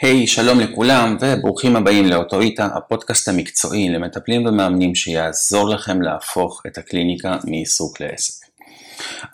היי, 0.00 0.24
hey, 0.24 0.26
שלום 0.26 0.60
לכולם 0.60 1.16
וברוכים 1.20 1.76
הבאים 1.76 2.06
לאוטוריטה, 2.06 2.68
הפודקאסט 2.74 3.28
המקצועי 3.28 3.88
למטפלים 3.88 4.46
ומאמנים 4.46 4.94
שיעזור 4.94 5.68
לכם 5.68 6.02
להפוך 6.02 6.62
את 6.66 6.78
הקליניקה 6.78 7.36
מעיסוק 7.44 8.00
לעסק. 8.00 8.46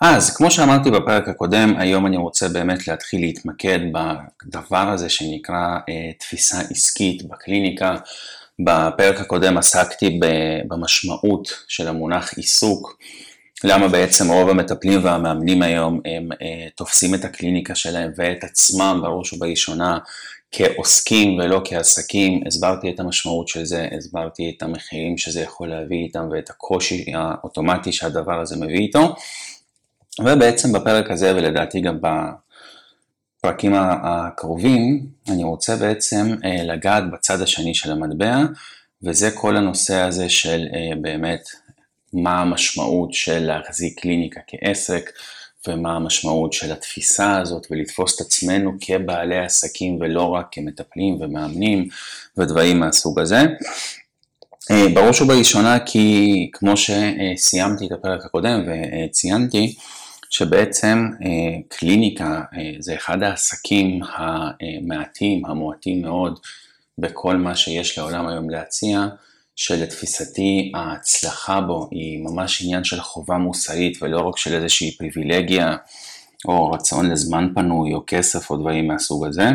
אז, 0.01 0.37
כמו 0.37 0.51
שאמרתי 0.51 0.91
בפרק 0.91 1.27
הקודם, 1.27 1.73
היום 1.77 2.05
אני 2.05 2.17
רוצה 2.17 2.49
באמת 2.49 2.87
להתחיל 2.87 3.21
להתמקד 3.21 3.79
בדבר 3.93 4.89
הזה 4.89 5.09
שנקרא 5.09 5.77
אה, 5.89 6.11
תפיסה 6.19 6.61
עסקית 6.71 7.27
בקליניקה. 7.27 7.95
בפרק 8.59 9.19
הקודם 9.19 9.57
עסקתי 9.57 10.19
במשמעות 10.67 11.53
של 11.67 11.87
המונח 11.87 12.33
עיסוק. 12.33 12.97
למה 13.63 13.87
בעצם 13.87 14.31
רוב 14.31 14.49
המטפלים 14.49 15.05
והמאמנים 15.05 15.61
היום 15.61 15.99
הם 16.05 16.29
אה, 16.41 16.67
תופסים 16.75 17.15
את 17.15 17.25
הקליניקה 17.25 17.75
שלהם 17.75 18.11
ואת 18.15 18.43
עצמם 18.43 18.99
בראש 19.03 19.33
ובראשונה 19.33 19.97
כעוסקים 20.51 21.37
ולא 21.39 21.61
כעסקים, 21.65 22.43
הסברתי 22.47 22.89
את 22.89 22.99
המשמעות 22.99 23.47
של 23.47 23.65
זה, 23.65 23.87
הסברתי 23.97 24.53
את 24.57 24.63
המחירים 24.63 25.17
שזה 25.17 25.41
יכול 25.41 25.69
להביא 25.69 26.03
איתם 26.03 26.27
ואת 26.31 26.49
הקושי 26.49 27.05
האוטומטי 27.13 27.91
שהדבר 27.91 28.41
הזה 28.41 28.55
מביא 28.55 28.79
איתו. 28.79 29.15
ובעצם 30.19 30.73
בפרק 30.73 31.11
הזה 31.11 31.35
ולדעתי 31.35 31.81
גם 31.81 31.97
בפרקים 33.41 33.73
הקרובים, 34.03 35.07
אני 35.29 35.43
רוצה 35.43 35.75
בעצם 35.75 36.35
אה, 36.45 36.63
לגעת 36.63 37.03
בצד 37.11 37.41
השני 37.41 37.75
של 37.75 37.91
המטבע, 37.91 38.37
וזה 39.03 39.31
כל 39.31 39.57
הנושא 39.57 39.95
הזה 39.95 40.29
של 40.29 40.65
אה, 40.73 40.95
באמת 41.01 41.41
מה 42.13 42.41
המשמעות 42.41 43.13
של 43.13 43.39
להחזיק 43.39 43.99
קליניקה 43.99 44.39
כעסק, 44.47 45.11
ומה 45.67 45.95
המשמעות 45.95 46.53
של 46.53 46.71
התפיסה 46.71 47.37
הזאת 47.37 47.67
ולתפוס 47.71 48.15
את 48.15 48.21
עצמנו 48.21 48.71
כבעלי 48.81 49.37
עסקים 49.37 49.97
ולא 50.01 50.23
רק 50.23 50.47
כמטפלים 50.51 51.17
ומאמנים 51.21 51.87
ודברים 52.37 52.79
מהסוג 52.79 53.19
הזה. 53.19 53.41
אה, 54.71 54.85
בראש 54.93 55.21
ובראשונה 55.21 55.79
כי 55.79 56.49
כמו 56.53 56.73
שסיימתי 56.77 57.85
את 57.85 57.91
הפרק 57.91 58.25
הקודם 58.25 58.63
וציינתי 58.67 59.75
שבעצם 60.29 61.09
אה, 61.25 61.59
קליניקה 61.67 62.41
אה, 62.57 62.71
זה 62.79 62.95
אחד 62.95 63.23
העסקים 63.23 63.99
המעטים, 64.15 65.45
המועטים 65.45 66.01
מאוד 66.01 66.39
בכל 66.97 67.35
מה 67.35 67.55
שיש 67.55 67.97
לעולם 67.97 68.27
היום 68.27 68.49
להציע 68.49 69.07
שלתפיסתי 69.55 70.71
ההצלחה 70.75 71.61
בו 71.61 71.87
היא 71.91 72.19
ממש 72.23 72.61
עניין 72.61 72.83
של 72.83 73.01
חובה 73.01 73.37
מוסרית 73.37 73.97
ולא 74.01 74.21
רק 74.21 74.37
של 74.37 74.53
איזושהי 74.53 74.97
פריבילגיה 74.97 75.75
או 76.47 76.71
רצון 76.71 77.11
לזמן 77.11 77.49
פנוי 77.55 77.93
או 77.93 78.03
כסף 78.07 78.51
או 78.51 78.57
דברים 78.57 78.87
מהסוג 78.87 79.25
הזה. 79.25 79.49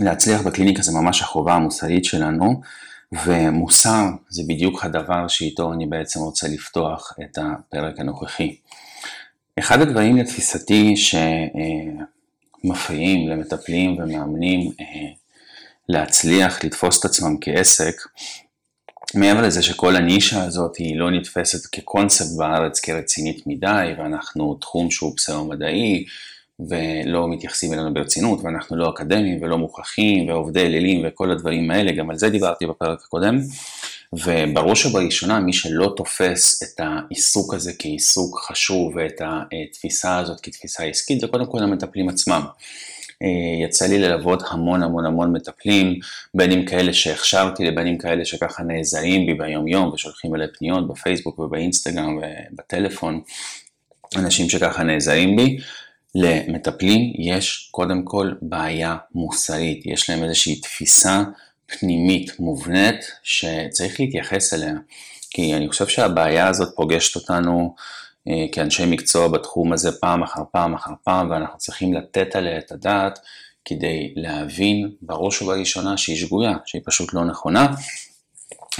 להצליח 0.00 0.40
בקליניקה 0.40 0.82
זה 0.82 0.92
ממש 0.92 1.22
החובה 1.22 1.54
המוסרית 1.54 2.04
שלנו 2.04 2.60
ומוסר 3.24 4.04
זה 4.28 4.42
בדיוק 4.48 4.84
הדבר 4.84 5.28
שאיתו 5.28 5.72
אני 5.72 5.86
בעצם 5.86 6.20
רוצה 6.20 6.48
לפתוח 6.48 7.12
את 7.24 7.38
הפרק 7.38 8.00
הנוכחי. 8.00 8.56
אחד 9.58 9.80
הדברים 9.80 10.16
לתפיסתי 10.16 10.94
שמפריעים 12.64 13.28
למטפלים 13.28 13.98
ומאמנים 13.98 14.72
אה, 14.80 14.84
להצליח 15.88 16.64
לתפוס 16.64 17.00
את 17.00 17.04
עצמם 17.04 17.36
כעסק 17.40 17.94
מעבר 19.14 19.42
לזה 19.42 19.62
שכל 19.62 19.96
הנישה 19.96 20.44
הזאת 20.44 20.76
היא 20.76 20.98
לא 20.98 21.10
נתפסת 21.10 21.66
כקונספט 21.66 22.38
בארץ 22.38 22.80
כרצינית 22.80 23.46
מדי, 23.46 23.92
ואנחנו 23.98 24.54
תחום 24.54 24.90
שהוא 24.90 25.16
פסאו-מדעי, 25.16 26.04
ולא 26.68 27.28
מתייחסים 27.28 27.72
אלינו 27.72 27.94
ברצינות, 27.94 28.40
ואנחנו 28.42 28.76
לא 28.76 28.90
אקדמיים 28.90 29.42
ולא 29.42 29.58
מוכרחים, 29.58 30.28
ועובדי 30.28 30.60
אלילים 30.60 31.02
וכל 31.06 31.30
הדברים 31.30 31.70
האלה, 31.70 31.92
גם 31.92 32.10
על 32.10 32.18
זה 32.18 32.30
דיברתי 32.30 32.66
בפרק 32.66 32.98
הקודם. 33.06 33.38
ובראש 34.12 34.86
ובראשונה, 34.86 35.40
מי 35.40 35.52
שלא 35.52 35.94
תופס 35.96 36.62
את 36.62 36.80
העיסוק 36.80 37.54
הזה 37.54 37.72
כעיסוק 37.78 38.40
חשוב, 38.40 38.92
ואת 38.96 39.20
התפיסה 39.20 40.18
הזאת 40.18 40.40
כתפיסה 40.40 40.84
עסקית, 40.84 41.20
זה 41.20 41.26
קודם 41.26 41.46
כל 41.46 41.58
המטפלים 41.62 42.08
עצמם. 42.08 42.42
אה, 43.22 43.64
יצא 43.64 43.86
לי 43.86 43.98
ללוות 43.98 44.42
המון 44.50 44.82
המון 44.82 45.06
המון 45.06 45.32
מטפלים, 45.32 45.98
בין 46.34 46.52
אם 46.52 46.64
כאלה 46.64 46.92
שהכשרתי 46.92 47.64
לבין 47.64 47.86
אם 47.86 47.98
כאלה 47.98 48.24
שככה 48.24 48.62
נעזרים 48.62 49.26
בי 49.26 49.34
ביום 49.34 49.68
יום 49.68 49.88
ושולחים 49.88 50.34
אליי 50.34 50.48
פניות 50.58 50.88
בפייסבוק 50.88 51.38
ובאינסטגרם 51.38 52.18
ובטלפון, 52.52 53.20
אנשים 54.16 54.48
שככה 54.48 54.82
נעזרים 54.82 55.36
בי. 55.36 55.58
למטפלים 56.14 57.12
יש 57.18 57.68
קודם 57.70 58.04
כל 58.04 58.32
בעיה 58.42 58.96
מוסרית, 59.14 59.86
יש 59.86 60.10
להם 60.10 60.24
איזושהי 60.24 60.60
תפיסה 60.60 61.22
פנימית 61.66 62.40
מובנית 62.40 63.12
שצריך 63.22 64.00
להתייחס 64.00 64.54
אליה, 64.54 64.74
כי 65.30 65.54
אני 65.54 65.68
חושב 65.68 65.86
שהבעיה 65.86 66.48
הזאת 66.48 66.68
פוגשת 66.76 67.16
אותנו 67.16 67.74
כאנשי 68.52 68.86
מקצוע 68.86 69.28
בתחום 69.28 69.72
הזה 69.72 69.92
פעם 70.00 70.22
אחר 70.22 70.42
פעם 70.52 70.74
אחר 70.74 70.90
פעם, 71.04 71.30
ואנחנו 71.30 71.58
צריכים 71.58 71.94
לתת 71.94 72.36
עליה 72.36 72.58
את 72.58 72.72
הדעת 72.72 73.18
כדי 73.64 74.12
להבין 74.16 74.90
בראש 75.02 75.42
ובראשונה 75.42 75.96
שהיא 75.96 76.16
שגויה, 76.16 76.56
שהיא 76.66 76.82
פשוט 76.84 77.14
לא 77.14 77.24
נכונה. 77.24 77.66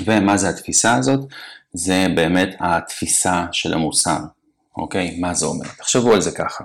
ומה 0.04 0.36
זה 0.36 0.48
התפיסה 0.48 0.94
הזאת? 0.94 1.20
זה 1.72 2.06
באמת 2.14 2.56
התפיסה 2.60 3.46
של 3.52 3.74
המוסר, 3.74 4.18
אוקיי? 4.76 5.16
מה 5.20 5.34
זה 5.34 5.46
אומר? 5.46 5.66
תחשבו 5.78 6.12
על 6.12 6.20
זה 6.20 6.30
ככה. 6.30 6.64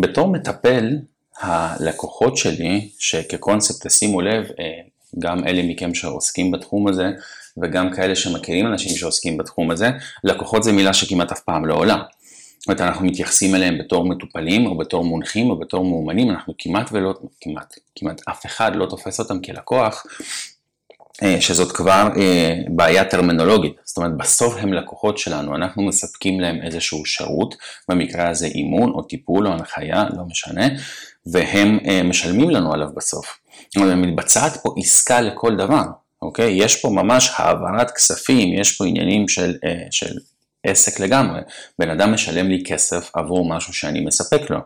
בתור 0.00 0.28
מטפל, 0.28 0.98
הלקוחות 1.38 2.36
שלי, 2.36 2.90
שכקונספט, 2.98 3.86
תשימו 3.86 4.20
לב, 4.20 4.44
אה, 4.44 4.80
גם 5.18 5.46
אלה 5.46 5.62
מכם 5.62 5.94
שעוסקים 5.94 6.50
בתחום 6.50 6.88
הזה, 6.88 7.10
וגם 7.62 7.90
כאלה 7.90 8.16
שמכירים 8.16 8.66
אנשים 8.66 8.96
שעוסקים 8.96 9.36
בתחום 9.36 9.70
הזה, 9.70 9.90
לקוחות 10.24 10.62
זה 10.62 10.72
מילה 10.72 10.92
שכמעט 10.92 11.32
אף 11.32 11.40
פעם 11.40 11.66
לא 11.66 11.74
עולה. 11.74 12.02
זאת 12.58 12.68
אומרת, 12.68 12.80
אנחנו 12.80 13.06
מתייחסים 13.06 13.54
אליהם 13.54 13.78
בתור 13.78 14.08
מטופלים, 14.08 14.66
או 14.66 14.78
בתור 14.78 15.04
מונחים, 15.04 15.50
או 15.50 15.58
בתור 15.58 15.84
מאומנים, 15.84 16.30
אנחנו 16.30 16.54
כמעט 16.58 16.88
ולא, 16.92 17.14
כמעט, 17.40 17.74
כמעט 17.96 18.20
אף 18.28 18.46
אחד 18.46 18.76
לא 18.76 18.86
תופס 18.86 19.20
אותם 19.20 19.40
כלקוח, 19.40 20.06
אה, 21.22 21.40
שזאת 21.40 21.72
כבר 21.72 22.08
אה, 22.16 22.54
בעיה 22.68 23.04
טרמינולוגית. 23.04 23.72
זאת 23.84 23.96
אומרת, 23.96 24.16
בסוף 24.16 24.54
הם 24.58 24.72
לקוחות 24.72 25.18
שלנו, 25.18 25.56
אנחנו 25.56 25.82
מספקים 25.82 26.40
להם 26.40 26.62
איזשהו 26.62 27.06
שירות, 27.06 27.54
במקרה 27.88 28.28
הזה 28.28 28.46
אימון, 28.46 28.90
או 28.90 29.02
טיפול, 29.02 29.46
או 29.46 29.52
הנחיה, 29.52 30.04
לא 30.16 30.24
משנה, 30.24 30.66
והם 31.26 31.78
אה, 31.86 32.02
משלמים 32.02 32.50
לנו 32.50 32.72
עליו 32.72 32.88
בסוף. 32.96 33.38
מתבצעת 33.76 34.56
פה 34.62 34.74
עסקה 34.78 35.20
לכל 35.20 35.56
דבר. 35.56 35.82
אוקיי? 36.22 36.52
יש 36.64 36.80
פה 36.80 36.88
ממש 36.88 37.32
העברת 37.36 37.90
כספים, 37.90 38.60
יש 38.60 38.76
פה 38.76 38.86
עניינים 38.86 39.28
של, 39.28 39.54
אה, 39.64 39.86
של 39.90 40.16
עסק 40.66 41.00
לגמרי. 41.00 41.40
בן 41.78 41.90
אדם 41.90 42.14
משלם 42.14 42.48
לי 42.48 42.62
כסף 42.66 43.10
עבור 43.14 43.48
משהו 43.48 43.72
שאני 43.72 44.00
מספק 44.00 44.50
לו. 44.50 44.58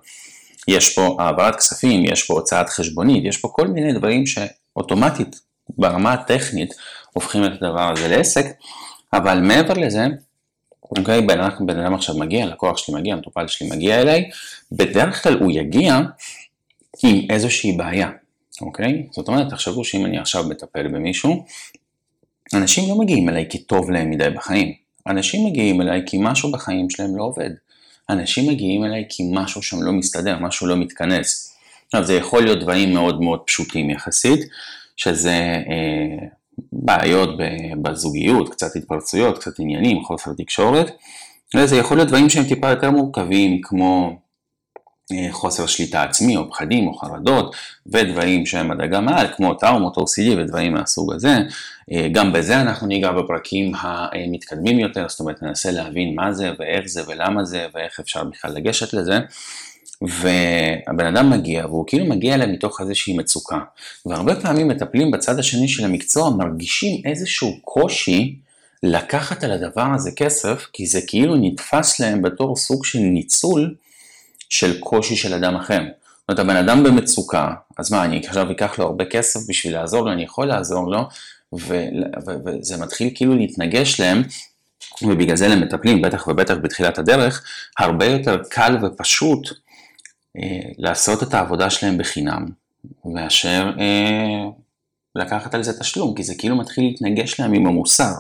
יש 0.69 0.95
פה 0.95 1.17
העברת 1.21 1.57
כספים, 1.57 2.05
יש 2.05 2.23
פה 2.27 2.35
הוצאת 2.35 2.69
חשבונית, 2.69 3.25
יש 3.25 3.37
פה 3.37 3.49
כל 3.53 3.67
מיני 3.67 3.93
דברים 3.93 4.25
שאוטומטית 4.27 5.41
ברמה 5.79 6.13
הטכנית 6.13 6.75
הופכים 7.13 7.45
את 7.45 7.51
הדבר 7.63 7.93
הזה 7.93 8.09
לעסק, 8.09 8.47
אבל 9.13 9.41
מעבר 9.41 9.75
לזה, 9.75 10.07
אוקיי, 10.83 11.23
בן 11.23 11.49
בן 11.67 11.79
אדם 11.79 11.95
עכשיו 11.95 12.19
מגיע, 12.19 12.47
לקוח 12.47 12.79
שלי 12.79 12.95
מגיע, 12.95 13.15
המטופל 13.15 13.47
שלי 13.47 13.69
מגיע 13.69 14.01
אליי, 14.01 14.31
בדרך 14.73 15.23
כלל 15.23 15.39
הוא 15.39 15.51
יגיע 15.53 16.01
עם 17.05 17.27
איזושהי 17.31 17.73
בעיה. 17.73 18.11
אוקיי? 18.61 19.07
זאת 19.11 19.29
אומרת, 19.29 19.49
תחשבו 19.51 19.85
שאם 19.85 20.07
אני 20.07 20.19
עכשיו 20.19 20.45
מטפל 20.49 20.89
במישהו, 20.89 21.45
אנשים 22.55 22.89
לא 22.89 22.99
מגיעים 22.99 23.29
אליי 23.29 23.47
כי 23.51 23.59
טוב 23.59 23.91
להם 23.91 24.11
מדי 24.11 24.31
בחיים. 24.31 24.73
אנשים 25.07 25.47
מגיעים 25.47 25.81
אליי 25.81 26.03
כי 26.07 26.19
משהו 26.21 26.53
בחיים 26.53 26.91
שלהם 26.91 27.17
לא 27.17 27.23
עובד. 27.23 27.51
אנשים 28.11 28.51
מגיעים 28.51 28.85
אליי 28.85 29.05
כי 29.09 29.23
משהו 29.33 29.63
שם 29.63 29.83
לא 29.83 29.93
מסתדר, 29.93 30.39
משהו 30.39 30.67
לא 30.67 30.77
מתכנס. 30.77 31.57
עכשיו, 31.87 32.05
זה 32.05 32.15
יכול 32.15 32.43
להיות 32.43 32.61
דברים 32.61 32.95
מאוד 32.95 33.21
מאוד 33.21 33.41
פשוטים 33.47 33.91
יחסית, 33.91 34.41
שזה 34.97 35.33
אה, 35.71 36.27
בעיות 36.73 37.31
בזוגיות, 37.83 38.49
קצת 38.49 38.77
התפרצויות, 38.77 39.39
קצת 39.39 39.61
עניינים, 39.61 40.05
חוסר 40.05 40.31
תקשורת, 40.39 40.91
וזה 41.57 41.77
יכול 41.77 41.97
להיות 41.97 42.09
דברים 42.09 42.29
שהם 42.29 42.45
טיפה 42.45 42.71
יותר 42.71 42.91
מורכבים, 42.91 43.61
כמו 43.63 44.17
חוסר 45.31 45.67
שליטה 45.67 46.03
עצמי 46.03 46.37
או 46.37 46.51
פחדים 46.51 46.89
או 46.89 46.95
חרדות 46.95 47.57
ודברים 47.87 48.47
שהם 48.47 48.71
הדאגה 48.71 49.01
מעל 49.01 49.27
כמו 49.37 49.55
טראומות 49.55 49.97
OCD 49.97 50.39
ודברים 50.39 50.75
מהסוג 50.75 51.13
הזה. 51.13 51.39
אה, 51.93 52.09
גם 52.13 52.33
בזה 52.33 52.61
אנחנו 52.61 52.87
ניגע 52.87 53.13
בפרקים 53.13 53.73
המתקדמים 53.81 54.79
יותר, 54.79 55.09
זאת 55.09 55.21
אומרת 55.21 55.43
ננסה 55.43 55.71
להבין 55.71 56.15
מה 56.15 56.33
זה 56.33 56.51
ואיך 56.59 56.87
זה 56.87 57.03
ולמה 57.07 57.45
זה 57.45 57.67
ואיך 57.75 58.01
אפשר 58.01 58.25
בכלל 58.25 58.53
לגשת 58.53 58.93
לזה. 58.93 59.19
והבן 60.03 61.17
אדם 61.17 61.31
מגיע 61.31 61.67
והוא 61.67 61.85
כאילו 61.87 62.07
מגיע 62.07 62.35
אליהם 62.35 62.53
מתוך 62.53 62.81
איזושהי 62.81 63.17
מצוקה. 63.17 63.59
והרבה 64.07 64.41
פעמים 64.41 64.69
מטפלים 64.69 65.11
בצד 65.11 65.39
השני 65.39 65.69
של 65.69 65.85
המקצוע 65.85 66.31
מרגישים 66.31 67.03
איזשהו 67.05 67.59
קושי 67.61 68.37
לקחת 68.83 69.45
על 69.45 69.53
הדבר 69.53 69.87
הזה 69.95 70.11
כסף, 70.17 70.67
כי 70.73 70.87
זה 70.87 71.01
כאילו 71.07 71.37
נתפס 71.37 72.01
להם 72.01 72.23
בתור 72.23 72.57
סוג 72.57 72.85
של 72.85 72.99
ניצול 72.99 73.75
של 74.51 74.81
קושי 74.81 75.17
של 75.17 75.35
אדם 75.35 75.57
אחר. 75.57 75.81
זאת 76.31 76.39
אומרת, 76.39 76.39
הבן 76.39 76.57
אדם 76.57 76.83
במצוקה, 76.85 77.51
אז 77.79 77.93
מה, 77.93 78.05
אני 78.05 78.19
עכשיו 78.27 78.51
אקח 78.51 78.79
לו 78.79 78.85
הרבה 78.85 79.05
כסף 79.05 79.41
בשביל 79.49 79.73
לעזור 79.73 80.05
לו, 80.05 80.13
אני 80.13 80.23
יכול 80.23 80.47
לעזור 80.47 80.91
לו, 80.91 81.09
וזה 81.53 82.77
מתחיל 82.77 83.11
כאילו 83.15 83.35
להתנגש 83.37 84.01
להם, 84.01 84.23
ובגלל 85.03 85.37
זה 85.37 85.49
למטפלים, 85.49 86.03
בטח 86.03 86.27
ובטח 86.29 86.55
בתחילת 86.63 86.99
הדרך, 86.99 87.45
הרבה 87.79 88.07
יותר 88.07 88.43
קל 88.51 88.77
ופשוט 88.83 89.49
אה, 90.37 90.61
לעשות 90.79 91.23
את 91.23 91.35
העבודה 91.35 91.71
שלהם 91.71 91.99
בחינם, 91.99 92.47
מאשר 93.05 93.71
אה, 93.81 94.51
לקחת 95.15 95.55
על 95.55 95.63
זה 95.63 95.81
תשלום, 95.81 96.15
כי 96.15 96.23
זה 96.23 96.35
כאילו 96.39 96.57
מתחיל 96.57 96.85
להתנגש 96.85 97.41
להם 97.41 97.53
עם 97.53 97.67
המוסר. 97.67 98.13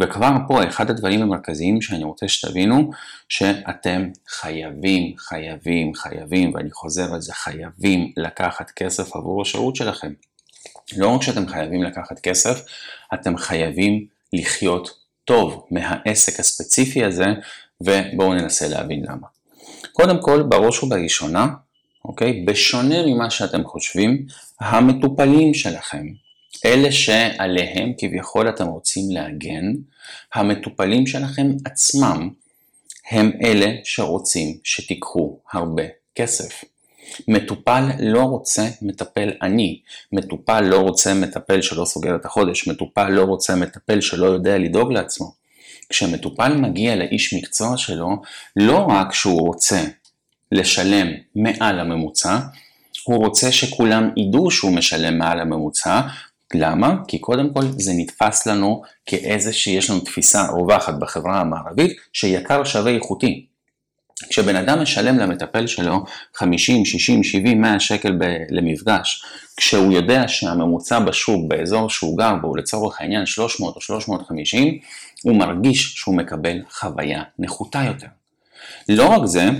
וכבר 0.00 0.36
פה 0.48 0.68
אחד 0.68 0.90
הדברים 0.90 1.22
המרכזיים 1.22 1.82
שאני 1.82 2.04
רוצה 2.04 2.28
שתבינו, 2.28 2.90
שאתם 3.28 4.10
חייבים, 4.28 5.14
חייבים, 5.18 5.94
חייבים, 5.94 6.54
ואני 6.54 6.70
חוזר 6.70 7.14
על 7.14 7.20
זה, 7.20 7.32
חייבים 7.34 8.12
לקחת 8.16 8.70
כסף 8.70 9.16
עבור 9.16 9.42
השירות 9.42 9.76
שלכם. 9.76 10.12
לא 10.96 11.08
רק 11.08 11.22
שאתם 11.22 11.48
חייבים 11.48 11.82
לקחת 11.82 12.18
כסף, 12.18 12.60
אתם 13.14 13.36
חייבים 13.36 14.06
לחיות 14.32 14.90
טוב 15.24 15.66
מהעסק 15.70 16.40
הספציפי 16.40 17.04
הזה, 17.04 17.26
ובואו 17.80 18.34
ננסה 18.34 18.68
להבין 18.68 19.04
למה. 19.08 19.26
קודם 19.92 20.22
כל, 20.22 20.42
בראש 20.42 20.82
ובראשונה, 20.82 21.46
אוקיי? 22.04 22.44
בשונה 22.46 23.06
ממה 23.06 23.30
שאתם 23.30 23.64
חושבים, 23.64 24.26
המטופלים 24.60 25.54
שלכם, 25.54 26.06
אלה 26.64 26.92
שעליהם 26.92 27.92
כביכול 27.98 28.48
אתם 28.48 28.66
רוצים 28.66 29.10
להגן, 29.10 29.72
המטופלים 30.34 31.06
שלכם 31.06 31.46
עצמם 31.64 32.30
הם 33.10 33.32
אלה 33.44 33.66
שרוצים 33.84 34.58
שתיקחו 34.64 35.40
הרבה 35.52 35.82
כסף. 36.14 36.64
מטופל 37.28 37.82
לא 38.00 38.22
רוצה 38.22 38.68
מטפל 38.82 39.30
עני, 39.42 39.80
מטופל 40.12 40.60
לא 40.60 40.78
רוצה 40.78 41.14
מטפל 41.14 41.62
שלא 41.62 41.84
סוגר 41.84 42.16
את 42.16 42.24
החודש, 42.24 42.68
מטופל 42.68 43.08
לא 43.08 43.22
רוצה 43.22 43.54
מטפל 43.54 44.00
שלא 44.00 44.26
יודע 44.26 44.58
לדאוג 44.58 44.92
לעצמו. 44.92 45.32
כשמטופל 45.88 46.54
מגיע 46.56 46.96
לאיש 46.96 47.34
מקצוע 47.34 47.76
שלו, 47.76 48.08
לא 48.56 48.86
רק 48.88 49.12
שהוא 49.12 49.40
רוצה 49.40 49.84
לשלם 50.52 51.06
מעל 51.34 51.80
הממוצע, 51.80 52.38
הוא 53.04 53.16
רוצה 53.16 53.52
שכולם 53.52 54.10
ידעו 54.16 54.50
שהוא 54.50 54.72
משלם 54.72 55.18
מעל 55.18 55.40
הממוצע. 55.40 56.00
למה? 56.54 56.94
כי 57.08 57.18
קודם 57.18 57.54
כל 57.54 57.62
זה 57.78 57.92
נתפס 57.96 58.46
לנו 58.46 58.82
כאיזה 59.06 59.52
שיש 59.52 59.90
לנו 59.90 60.00
תפיסה 60.00 60.46
רווחת 60.46 60.94
בחברה 60.94 61.40
המערבית 61.40 61.96
שיקר 62.12 62.64
שווה 62.64 62.92
איכותי. 62.92 63.46
כשבן 64.28 64.56
אדם 64.56 64.82
משלם 64.82 65.18
למטפל 65.18 65.66
שלו 65.66 66.04
50, 66.34 66.84
60, 66.84 67.24
70, 67.24 67.60
100 67.60 67.80
שקל 67.80 68.12
ב- 68.12 68.44
למפגש, 68.50 69.24
כשהוא 69.56 69.92
יודע 69.92 70.28
שהממוצע 70.28 70.98
בשוק 70.98 71.44
באזור 71.48 71.90
שהוא 71.90 72.18
גר 72.18 72.34
בו, 72.34 72.56
לצורך 72.56 73.00
העניין 73.00 73.26
300 73.26 73.76
או 73.76 73.80
350, 73.80 74.78
הוא 75.22 75.36
מרגיש 75.36 75.94
שהוא 75.96 76.16
מקבל 76.16 76.56
חוויה 76.70 77.22
נחותה 77.38 77.82
יותר. 77.86 78.06
לא 78.88 79.08
רק 79.08 79.26
זה, 79.26 79.50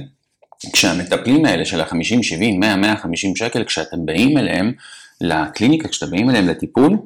כשהמטפלים 0.73 1.45
האלה 1.45 1.65
של 1.65 1.81
ה-50, 1.81 2.23
70, 2.23 2.61
100, 2.61 2.77
150 2.77 3.37
שקל, 3.37 3.65
כשאתם 3.65 4.07
באים 4.07 4.39
אליהם 4.39 4.73
לקליניקה, 5.21 5.89
כשאתם 5.89 6.11
באים 6.11 6.31
אליהם 6.31 6.49
לטיפול, 6.49 6.99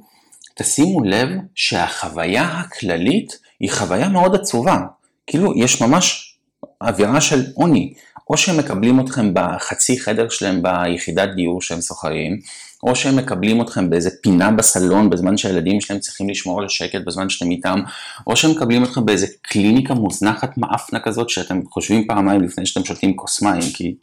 תשימו 0.55 1.05
לב 1.05 1.28
שהחוויה 1.55 2.43
הכללית 2.43 3.38
היא 3.61 3.70
חוויה 3.70 4.08
מאוד 4.08 4.34
עצובה. 4.34 4.78
כאילו, 5.26 5.52
יש 5.56 5.81
ממש 5.81 6.37
אווירה 6.81 7.20
של 7.20 7.44
עוני. 7.55 7.94
או 8.31 8.37
שהם 8.37 8.56
מקבלים 8.56 9.00
אתכם 9.00 9.31
בחצי 9.34 10.00
חדר 10.00 10.28
שלהם 10.28 10.62
ביחידת 10.62 11.28
דיור 11.37 11.62
שהם 11.62 11.81
שוכרים, 11.81 12.40
או 12.82 12.96
שהם 12.96 13.16
מקבלים 13.16 13.62
אתכם 13.62 13.90
באיזה 13.90 14.11
פינה 14.22 14.50
בסלון 14.50 15.10
בזמן 15.10 15.37
שהילדים 15.37 15.81
שלהם 15.81 16.00
צריכים 16.00 16.28
לשמור 16.28 16.58
על 16.58 16.67
השקט 16.67 17.00
בזמן 17.06 17.28
שאתם 17.28 17.50
איתם, 17.50 17.81
או 18.26 18.37
שהם 18.37 18.50
מקבלים 18.50 18.84
אתכם 18.84 19.06
באיזה 19.06 19.26
קליניקה 19.43 19.94
מוזנחת 19.94 20.58
מאפנה 20.58 21.00
כזאת 21.00 21.31
שאתם 21.31 21.60
חושבים 21.70 22.06
פעמיים 22.06 22.43
לפני 22.43 22.67
שאתם 22.67 22.84
שותים 22.84 23.17
כוס 23.17 23.43
מים, 23.43 23.62
כי 23.75 23.94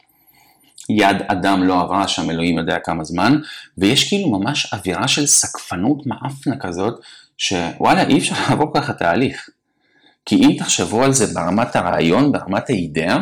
יד 0.90 1.18
אדם 1.28 1.64
לא 1.64 1.82
עברה 1.82 2.08
שם 2.08 2.30
אלוהים 2.30 2.58
יודע 2.58 2.80
כמה 2.80 3.04
זמן, 3.04 3.40
ויש 3.78 4.10
כאילו 4.10 4.30
ממש 4.30 4.74
אווירה 4.74 5.08
של 5.08 5.26
סקפנות 5.26 6.06
מאפנה 6.06 6.58
כזאת, 6.60 7.00
שוואלה 7.38 8.08
אי 8.08 8.18
אפשר 8.18 8.36
לעבור 8.50 8.72
ככה 8.74 8.94
תהליך. 8.94 9.50
כי 10.26 10.36
אם 10.36 10.56
תחשבו 10.58 11.04
על 11.04 11.14
זה 11.14 11.34
ברמת 11.34 11.76
הרעיון, 11.76 12.32
ברמת 12.32 12.70
האידאה, 12.70 13.22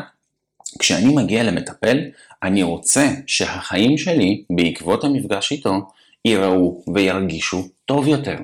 כשאני 0.80 1.16
מגיע 1.16 1.44
למטפל, 1.44 1.98
אני 2.44 2.64
רוצה 2.64 3.14
שהחיים 3.28 3.98
שלי, 3.98 4.44
בעקבות 4.50 5.04
המפגש 5.04 5.52
איתו, 5.52 5.88
ייראו 6.26 6.84
וירגישו 6.94 7.68
טוב 7.86 8.08
יותר. 8.08 8.36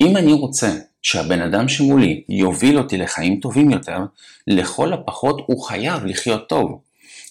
אם 0.00 0.16
אני 0.16 0.32
רוצה 0.32 0.70
שהבן 1.02 1.42
אדם 1.42 1.68
שמולי 1.68 2.24
יוביל 2.28 2.78
אותי 2.78 2.98
לחיים 2.98 3.40
טובים 3.40 3.70
יותר, 3.70 3.98
לכל 4.46 4.92
הפחות 4.92 5.42
הוא 5.46 5.62
חייב 5.62 6.04
לחיות 6.04 6.48
טוב. 6.48 6.80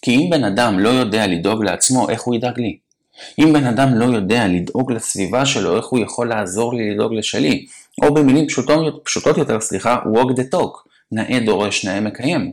כי 0.02 0.16
אם 0.16 0.30
בן 0.30 0.44
אדם 0.44 0.80
לא 0.80 0.90
יודע 0.90 1.28
לדאוג 1.28 1.64
לעצמו, 1.64 2.10
איך 2.10 2.22
הוא 2.22 2.36
ידאג 2.36 2.60
לי? 2.60 2.78
אם 3.40 3.54
בן 3.54 3.66
אדם 3.66 3.94
לא 3.94 4.06
יודע 4.06 4.48
לדאוג 4.48 4.92
לסביבה 4.92 5.46
שלו, 5.46 5.78
איך 5.78 5.86
הוא 5.86 6.00
יכול 6.00 6.30
לעזור 6.30 6.74
לי 6.74 6.94
לדאוג 6.94 7.14
לשלי? 7.14 7.66
או 8.04 8.14
במילים 8.14 8.48
פשוטות, 8.48 9.02
פשוטות 9.04 9.38
יותר, 9.38 9.62
סליחה, 9.62 10.00
walk 10.14 10.30
the 10.30 10.56
talk, 10.56 10.90
נאה 11.12 11.40
דורש, 11.46 11.86
נאה 11.86 12.00
מקיים. 12.00 12.52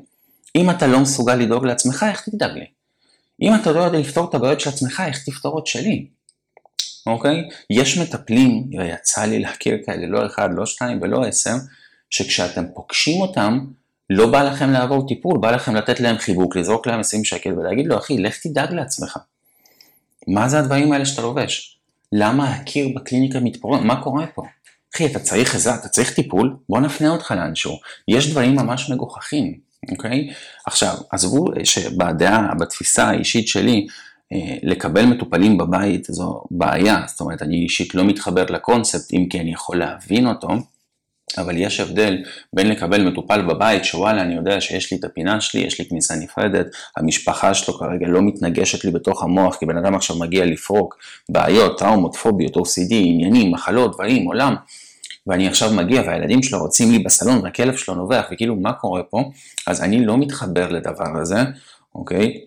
אם 0.56 0.70
אתה 0.70 0.86
לא 0.86 1.00
מסוגל 1.00 1.34
לדאוג 1.34 1.66
לעצמך, 1.66 2.06
איך 2.10 2.28
תדאג 2.28 2.52
לי? 2.52 2.66
אם 3.42 3.54
אתה 3.54 3.72
לא 3.72 3.80
יודע 3.80 3.98
לפתור 3.98 4.28
את 4.28 4.34
הבעיות 4.34 4.60
של 4.60 4.70
עצמך, 4.70 5.02
איך 5.06 5.24
תפתור 5.24 5.58
את 5.58 5.66
שלי? 5.66 6.06
אוקיי? 7.06 7.48
יש 7.70 7.98
מטפלים, 7.98 8.70
ויצא 8.78 9.24
לי 9.24 9.38
להכיר 9.38 9.78
כאלה, 9.86 10.06
לא 10.06 10.26
אחד, 10.26 10.48
לא 10.52 10.66
שתיים 10.66 10.98
ולא 11.02 11.24
עשר, 11.24 11.54
שכשאתם 12.10 12.64
פוגשים 12.74 13.20
אותם, 13.20 13.58
לא 14.10 14.26
בא 14.26 14.42
לכם 14.42 14.70
לעבור 14.70 15.08
טיפול, 15.08 15.38
בא 15.38 15.50
לכם 15.50 15.74
לתת 15.74 16.00
להם 16.00 16.18
חיבוק, 16.18 16.56
לזרוק 16.56 16.86
להם 16.86 17.00
20 17.00 17.24
שקל 17.24 17.58
ולהגיד 17.58 17.86
לו, 17.86 17.98
אחי, 17.98 18.18
לך 18.18 18.38
תדאג 18.46 18.72
לעצמך. 18.72 19.18
מה 20.28 20.48
זה 20.48 20.58
הדברים 20.58 20.92
האלה 20.92 21.04
שאתה 21.04 21.22
לובש? 21.22 21.78
למה 22.12 22.54
הקיר 22.54 22.88
בקליניקה 22.96 23.40
מתפורר? 23.40 23.80
מה 23.80 24.02
קורה 24.02 24.26
פה? 24.26 24.42
אחי, 24.94 25.06
אתה 25.06 25.18
צריך 25.18 25.54
עזרה, 25.54 25.74
אתה 25.74 25.88
צריך 25.88 26.14
טיפול, 26.14 26.56
בוא 26.68 26.80
נפנה 26.80 27.08
אותך 27.08 27.30
לאנשהו. 27.30 27.78
יש 28.08 28.30
דברים 28.30 28.56
ממש 28.56 28.90
מגוחכים. 28.90 29.66
אוקיי? 29.90 30.32
עכשיו, 30.66 30.94
עזבו 31.12 31.46
שבדעה, 31.64 32.54
בתפיסה 32.60 33.08
האישית 33.08 33.48
שלי, 33.48 33.86
אה, 34.32 34.56
לקבל 34.62 35.06
מטופלים 35.06 35.58
בבית 35.58 36.04
זו 36.04 36.44
בעיה, 36.50 37.02
זאת 37.06 37.20
אומרת, 37.20 37.42
אני 37.42 37.56
אישית 37.56 37.94
לא 37.94 38.04
מתחבר 38.04 38.44
לקונספט, 38.44 39.12
אם 39.12 39.26
כי 39.30 39.40
אני 39.40 39.52
יכול 39.52 39.78
להבין 39.78 40.26
אותו, 40.26 40.48
אבל 41.38 41.56
יש 41.56 41.80
הבדל 41.80 42.16
בין 42.52 42.68
לקבל 42.68 43.04
מטופל 43.04 43.42
בבית, 43.42 43.84
שוואלה, 43.84 44.22
אני 44.22 44.34
יודע 44.34 44.60
שיש 44.60 44.92
לי 44.92 44.98
את 44.98 45.04
הפינה 45.04 45.40
שלי, 45.40 45.60
יש 45.60 45.78
לי 45.80 45.88
כניסה 45.88 46.14
נפרדת, 46.16 46.66
המשפחה 46.96 47.54
שלו 47.54 47.78
כרגע 47.78 48.06
לא 48.06 48.22
מתנגשת 48.22 48.84
לי 48.84 48.90
בתוך 48.90 49.22
המוח, 49.22 49.56
כי 49.56 49.66
בן 49.66 49.76
אדם 49.76 49.94
עכשיו 49.94 50.16
מגיע 50.16 50.44
לפרוק 50.44 50.98
בעיות, 51.28 51.78
טראומות, 51.78 52.16
פוביות, 52.16 52.56
OCD, 52.56 52.90
עניינים, 52.90 53.52
מחלות, 53.52 53.94
דברים, 53.94 54.26
עולם. 54.26 54.54
ואני 55.26 55.48
עכשיו 55.48 55.74
מגיע 55.74 56.02
והילדים 56.06 56.42
שלו 56.42 56.58
רוצים 56.58 56.90
לי 56.90 56.98
בסלון 56.98 57.40
והכלב 57.44 57.76
שלו 57.76 57.94
נובח 57.94 58.26
וכאילו 58.32 58.56
מה 58.56 58.72
קורה 58.72 59.02
פה, 59.02 59.30
אז 59.66 59.82
אני 59.82 60.04
לא 60.04 60.18
מתחבר 60.18 60.68
לדבר 60.68 61.20
הזה, 61.20 61.38
אוקיי? 61.94 62.40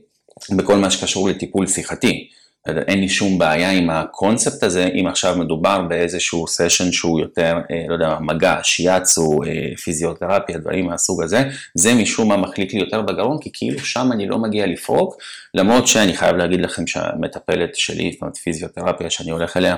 בכל 0.58 0.78
מה 0.78 0.90
שקשור 0.90 1.30
לטיפול 1.30 1.68
שיחתי. 1.68 2.30
אין 2.68 3.00
לי 3.00 3.10
שום 3.10 3.38
בעיה 3.38 3.72
עם 3.72 3.89
הקונספט 3.89 4.63
הזה, 4.63 4.89
אם 5.01 5.08
עכשיו 5.08 5.38
מדובר 5.38 5.82
באיזשהו 5.82 6.48
סשן 6.48 6.92
שהוא 6.92 7.20
יותר, 7.20 7.58
אה, 7.72 7.84
לא 7.88 7.94
יודע, 7.94 8.18
מגע, 8.20 8.60
שיאצו, 8.63 9.39
אה, 9.48 9.78
פיזיותרפיה, 9.84 10.58
דברים 10.58 10.86
מהסוג 10.86 11.24
הזה, 11.24 11.44
זה 11.75 11.94
משום 11.94 12.28
מה 12.28 12.38
מחליק 12.38 12.74
לי 12.74 12.80
יותר 12.80 13.01
בגרון, 13.01 13.38
כי 13.42 13.50
כאילו 13.54 13.80
שם 13.80 14.12
אני 14.12 14.28
לא 14.28 14.38
מגיע 14.38 14.66
לפרוק, 14.66 15.18
למרות 15.54 15.88
שאני 15.88 16.13
חייב 16.13 16.36
להגיד 16.36 16.62
לכם 16.62 16.88
שהמטפלת 16.88 17.75
שלי, 17.75 18.12
זאת 18.12 18.22
אומרת 18.22 18.38
פיזיותרפיה 18.38 19.10
שאני 19.10 19.32
הולך 19.32 19.58
אליה, 19.58 19.75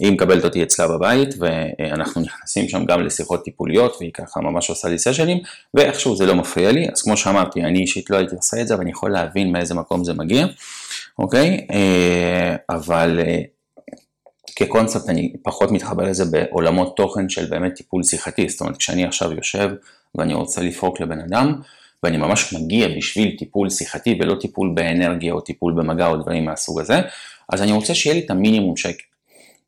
היא 0.00 0.12
מקבלת 0.12 0.44
אותי 0.44 0.62
אצלה 0.62 0.88
בבית, 0.88 1.28
ואנחנו 1.38 2.20
נכנסים 2.20 2.68
שם 2.68 2.84
גם 2.84 3.02
לשיחות 3.02 3.44
טיפוליות, 3.44 3.96
והיא 4.00 4.12
ככה 4.12 4.40
ממש 4.40 4.70
עושה 4.70 4.88
לי 4.88 4.98
סשנים, 4.98 5.38
ואיכשהו 5.74 6.16
זה 6.16 6.26
לא 6.26 6.34
מפריע 6.34 6.72
לי, 6.72 6.86
אז 6.92 7.02
כמו 7.02 7.16
שאמרתי, 7.16 7.62
אני 7.62 7.78
אישית 7.78 8.10
לא 8.10 8.16
הייתי 8.16 8.36
עושה 8.36 8.60
את 8.60 8.68
זה, 8.68 8.74
אבל 8.74 8.82
אני 8.82 8.90
יכול 8.90 9.10
להבין 9.10 9.52
מאיזה 9.52 9.74
מקום 9.74 10.04
זה 10.04 10.12
מגיע, 10.14 10.46
אוקיי? 11.18 11.66
אה, 11.72 12.56
אבל 12.70 13.20
אה, 13.20 13.40
כקונספט 14.56 15.08
אני 15.08 15.32
פחות 15.42 15.70
מתחבר 15.70 16.02
לזה 16.02 16.24
בעולמות 16.24 16.96
תוכן 16.96 17.28
של 17.28 17.46
באמת 17.46 17.74
טיפול 17.74 18.02
שיחתי, 18.02 18.48
זאת 18.48 18.60
אומרת, 18.60 18.76
כשאני 18.76 19.04
עכשיו 19.04 19.32
יושב 19.32 19.70
ואני 20.14 20.34
רוצה 20.34 20.62
לפרוק 20.62 21.00
לבן 21.00 21.20
אדם, 21.20 21.60
ואני 22.02 22.16
ממש 22.16 22.54
מגיע 22.54 22.88
בשביל 22.96 23.36
טיפול 23.38 23.70
שיחתי 23.70 24.18
ולא 24.20 24.34
טיפול 24.40 24.72
באנרגיה 24.74 25.32
או 25.32 25.40
טיפול 25.40 25.72
במגע 25.72 26.06
או 26.06 26.16
דברים 26.16 26.44
מהסוג 26.44 26.80
הזה, 26.80 27.00
אז 27.52 27.62
אני 27.62 27.72
רוצה 27.72 27.94
שיהיה 27.94 28.14
לי 28.14 28.22
את 28.24 28.30
המינימום 28.30 28.76
שקט. 28.76 29.09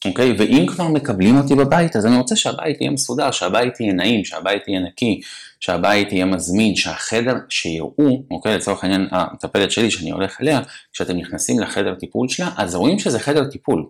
אוקיי? 0.05 0.35
ואם 0.39 0.67
כבר 0.67 0.89
מקבלים 0.89 1.39
אותי 1.39 1.55
בבית, 1.55 1.97
אז 1.97 2.07
אני 2.07 2.17
רוצה 2.17 2.37
שהבית 2.37 2.81
יהיה 2.81 2.91
מסודר, 2.91 3.31
שהבית 3.31 3.81
יהיה 3.81 3.93
נעים, 3.93 4.25
שהבית 4.25 4.69
יהיה 4.69 4.81
נקי, 4.81 5.21
שהבית 5.61 6.13
יהיה 6.13 6.25
מזמין, 6.25 6.77
שהחדר 6.77 7.35
שיראו, 7.49 8.23
אוקיי? 8.31 8.57
לצורך 8.57 8.85
העניין 8.85 9.09
המטפלת 9.11 9.71
שלי 9.71 9.91
שאני 9.91 10.11
הולך 10.11 10.41
אליה, 10.41 10.61
כשאתם 10.93 11.17
נכנסים 11.17 11.61
לחדר 11.61 11.95
טיפול 11.95 12.29
שלה, 12.29 12.51
אז 12.57 12.75
רואים 12.75 12.99
שזה 12.99 13.19
חדר 13.19 13.45
טיפול. 13.45 13.87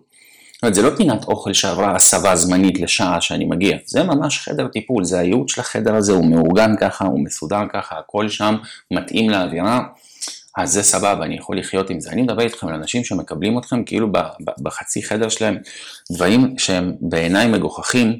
זאת 0.53 0.63
אומרת, 0.63 0.75
זה 0.75 0.81
לא 0.81 0.89
פינת 0.97 1.23
אוכל 1.23 1.53
שעברה 1.53 1.95
הסבה 1.95 2.35
זמנית 2.35 2.79
לשעה 2.79 3.21
שאני 3.21 3.45
מגיע, 3.45 3.77
זה 3.85 4.03
ממש 4.03 4.39
חדר 4.39 4.67
טיפול, 4.67 5.03
זה 5.03 5.19
הייעוד 5.19 5.49
של 5.49 5.61
החדר 5.61 5.95
הזה, 5.95 6.13
הוא 6.13 6.25
מאורגן 6.25 6.75
ככה, 6.79 7.05
הוא 7.05 7.23
מסודר 7.23 7.61
ככה, 7.73 7.95
הכל 7.99 8.29
שם 8.29 8.55
מתאים 8.91 9.29
לאווירה. 9.29 9.81
אז 10.57 10.73
זה 10.73 10.83
סבבה, 10.83 11.25
אני 11.25 11.35
יכול 11.35 11.57
לחיות 11.57 11.89
עם 11.89 11.99
זה. 11.99 12.11
אני 12.11 12.21
מדבר 12.21 12.41
איתכם 12.41 12.67
על 12.67 12.73
אנשים 12.73 13.03
שמקבלים 13.03 13.57
אתכם 13.57 13.83
כאילו 13.83 14.07
בחצי 14.61 15.03
חדר 15.03 15.29
שלהם 15.29 15.57
דברים 16.11 16.59
שהם 16.59 16.95
בעיניי 17.01 17.47
מגוחכים, 17.47 18.19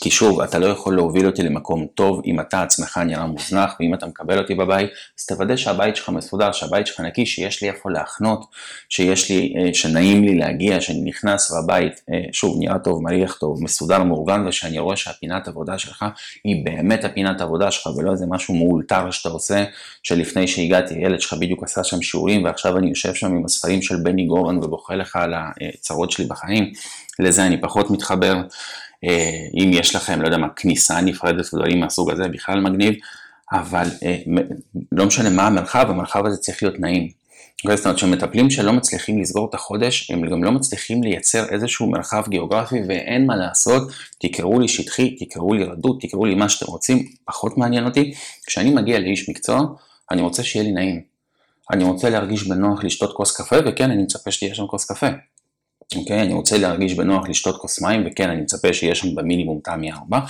כי 0.00 0.10
שוב, 0.10 0.40
אתה 0.40 0.58
לא 0.58 0.66
יכול 0.66 0.96
להוביל 0.96 1.26
אותי 1.26 1.42
למקום 1.42 1.86
טוב 1.94 2.22
אם 2.26 2.40
אתה 2.40 2.62
עצמך 2.62 3.00
נראה 3.06 3.26
מוזנח, 3.26 3.76
ואם 3.80 3.94
אתה 3.94 4.06
מקבל 4.06 4.38
אותי 4.38 4.54
בבית, 4.54 4.90
אז 5.18 5.26
תוודא 5.26 5.56
שהבית 5.56 5.96
שלך 5.96 6.08
מסודר, 6.08 6.52
שהבית 6.52 6.86
שלך 6.86 7.00
נקי, 7.00 7.26
שיש 7.26 7.62
לי 7.62 7.68
איפה 7.68 7.90
להחנות, 7.90 8.44
שיש 8.88 9.30
לי, 9.30 9.54
אה, 9.56 9.74
שנעים 9.74 10.24
לי 10.24 10.34
להגיע, 10.38 10.80
שאני 10.80 11.00
נכנס 11.00 11.50
והבית, 11.50 12.02
אה, 12.10 12.20
שוב, 12.32 12.56
נראה 12.58 12.78
טוב, 12.78 13.02
מריח 13.02 13.36
טוב, 13.40 13.64
מסודר, 13.64 14.02
מאורגן, 14.02 14.46
ושאני 14.46 14.78
רואה 14.78 14.96
שהפינת 14.96 15.48
עבודה 15.48 15.78
שלך 15.78 16.04
היא 16.44 16.64
באמת 16.64 17.04
הפינת 17.04 17.40
עבודה 17.40 17.70
שלך, 17.70 17.86
ולא 17.96 18.12
איזה 18.12 18.26
משהו 18.28 18.54
מאולתר 18.54 19.10
שאתה 19.10 19.28
עושה, 19.28 19.64
שלפני 20.02 20.48
שהגעתי, 20.48 20.94
הילד 20.94 21.20
שלך 21.20 21.32
בדיוק 21.32 21.62
עשה 21.62 21.84
שם 21.84 22.02
שיעורים, 22.02 22.44
ועכשיו 22.44 22.76
אני 22.78 22.88
יושב 22.88 23.14
שם 23.14 23.26
עם 23.26 23.44
הספרים 23.44 23.82
של 23.82 23.96
בני 23.96 24.26
גורן 24.26 24.58
ובוכה 24.58 24.96
לך 24.96 25.16
על 25.16 25.34
הצרות 25.34 26.10
שלי 26.10 26.24
בחיים, 26.24 26.72
לזה 27.18 27.46
אני 27.46 27.60
פחות 27.60 27.90
מתחבר. 27.90 28.40
אה, 29.04 29.46
אם 29.54 29.70
יש 29.72 29.96
לכם, 29.96 30.22
לא 30.22 30.26
יודע 30.26 30.38
מה, 30.38 30.48
כניסה 30.56 31.00
נפרדת 31.00 31.54
ודברים 31.54 31.80
מהסוג 31.80 32.10
הזה, 32.10 32.28
בכלל 32.28 32.60
מגניב, 32.60 32.94
אבל 33.52 33.86
אה, 34.02 34.16
לא 34.92 35.06
משנה 35.06 35.30
מה 35.30 35.46
המרחב, 35.46 35.90
המרחב 35.90 36.26
הזה 36.26 36.36
צריך 36.36 36.62
להיות 36.62 36.80
נעים. 36.80 37.08
אוקיי? 37.64 37.76
זאת 37.76 37.86
אומרת 37.86 37.98
שמטפלים 37.98 38.50
שלא 38.50 38.72
מצליחים 38.72 39.20
לסגור 39.20 39.48
את 39.50 39.54
החודש, 39.54 40.10
הם 40.10 40.30
גם 40.30 40.44
לא 40.44 40.52
מצליחים 40.52 41.02
לייצר 41.02 41.48
איזשהו 41.48 41.90
מרחב 41.90 42.24
גיאוגרפי 42.28 42.76
ואין 42.88 43.26
מה 43.26 43.36
לעשות, 43.36 43.92
תקראו 44.18 44.60
לי 44.60 44.68
שטחי, 44.68 45.16
תקראו 45.16 45.54
לי 45.54 45.64
רדוד, 45.64 45.98
תקראו 46.00 46.24
לי 46.24 46.34
מה 46.34 46.48
שאתם 46.48 46.72
רוצים, 46.72 47.08
פחות 47.24 47.58
מעניין 47.58 47.84
אותי. 47.84 48.14
כשאני 48.46 48.70
מגיע 48.70 48.98
לאיש 48.98 49.28
מקצוע, 49.28 49.60
אני 50.10 50.22
רוצה 50.22 50.42
שיהיה 50.42 50.64
לי 50.64 50.72
נעים. 50.72 51.00
אני 51.70 51.84
רוצה 51.84 52.10
להרגיש 52.10 52.42
בנוח 52.42 52.84
לשתות 52.84 53.12
כוס 53.12 53.36
קפה, 53.36 53.56
וכן, 53.66 53.90
אני 53.90 54.02
מצפה 54.02 54.30
שתהיה 54.30 54.54
שם 54.54 54.66
כוס 54.66 54.84
קפה. 54.84 55.08
אוקיי? 55.96 56.22
אני 56.22 56.34
רוצה 56.34 56.58
להרגיש 56.58 56.94
בנוח 56.94 57.28
לשתות 57.28 57.56
כוס 57.56 57.82
מים, 57.82 58.04
וכן, 58.06 58.30
אני 58.30 58.40
מצפה 58.40 58.72
שיהיה 58.72 58.94
שם 58.94 59.14
במינימום 59.14 59.60
תמי 59.64 59.92
4, 59.92 60.20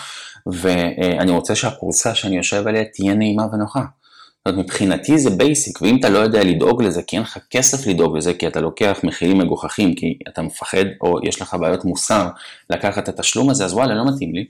ואני 0.46 1.30
רוצה 1.30 1.54
שהכורסה 1.54 2.14
שאני 2.14 2.36
יושב 2.36 2.66
עליה 2.66 2.84
תהיה 2.84 3.14
נעימה 3.14 3.46
ונוחה. 3.52 3.80
זאת 3.80 4.54
אומרת, 4.54 4.64
מבחינתי 4.64 5.18
זה 5.18 5.30
basic, 5.30 5.82
ואם 5.82 5.96
אתה 6.00 6.08
לא 6.08 6.18
יודע 6.18 6.44
לדאוג 6.44 6.82
לזה, 6.82 7.02
כי 7.02 7.16
אין 7.16 7.22
לך 7.22 7.38
כסף 7.50 7.86
לדאוג 7.86 8.16
לזה, 8.16 8.34
כי 8.34 8.46
אתה 8.46 8.60
לוקח 8.60 9.00
מחירים 9.02 9.38
מגוחכים, 9.38 9.94
כי 9.94 10.18
אתה 10.28 10.42
מפחד, 10.42 10.84
או 11.00 11.18
יש 11.24 11.42
לך 11.42 11.56
בעיות 11.60 11.84
מוסר 11.84 12.28
לקחת 12.70 13.08
את 13.08 13.08
התשלום 13.08 13.50
הזה, 13.50 13.64
אז 13.64 13.72
וואלה, 13.72 13.94
לא 13.94 14.04
מתאים 14.14 14.34
לי. 14.34 14.44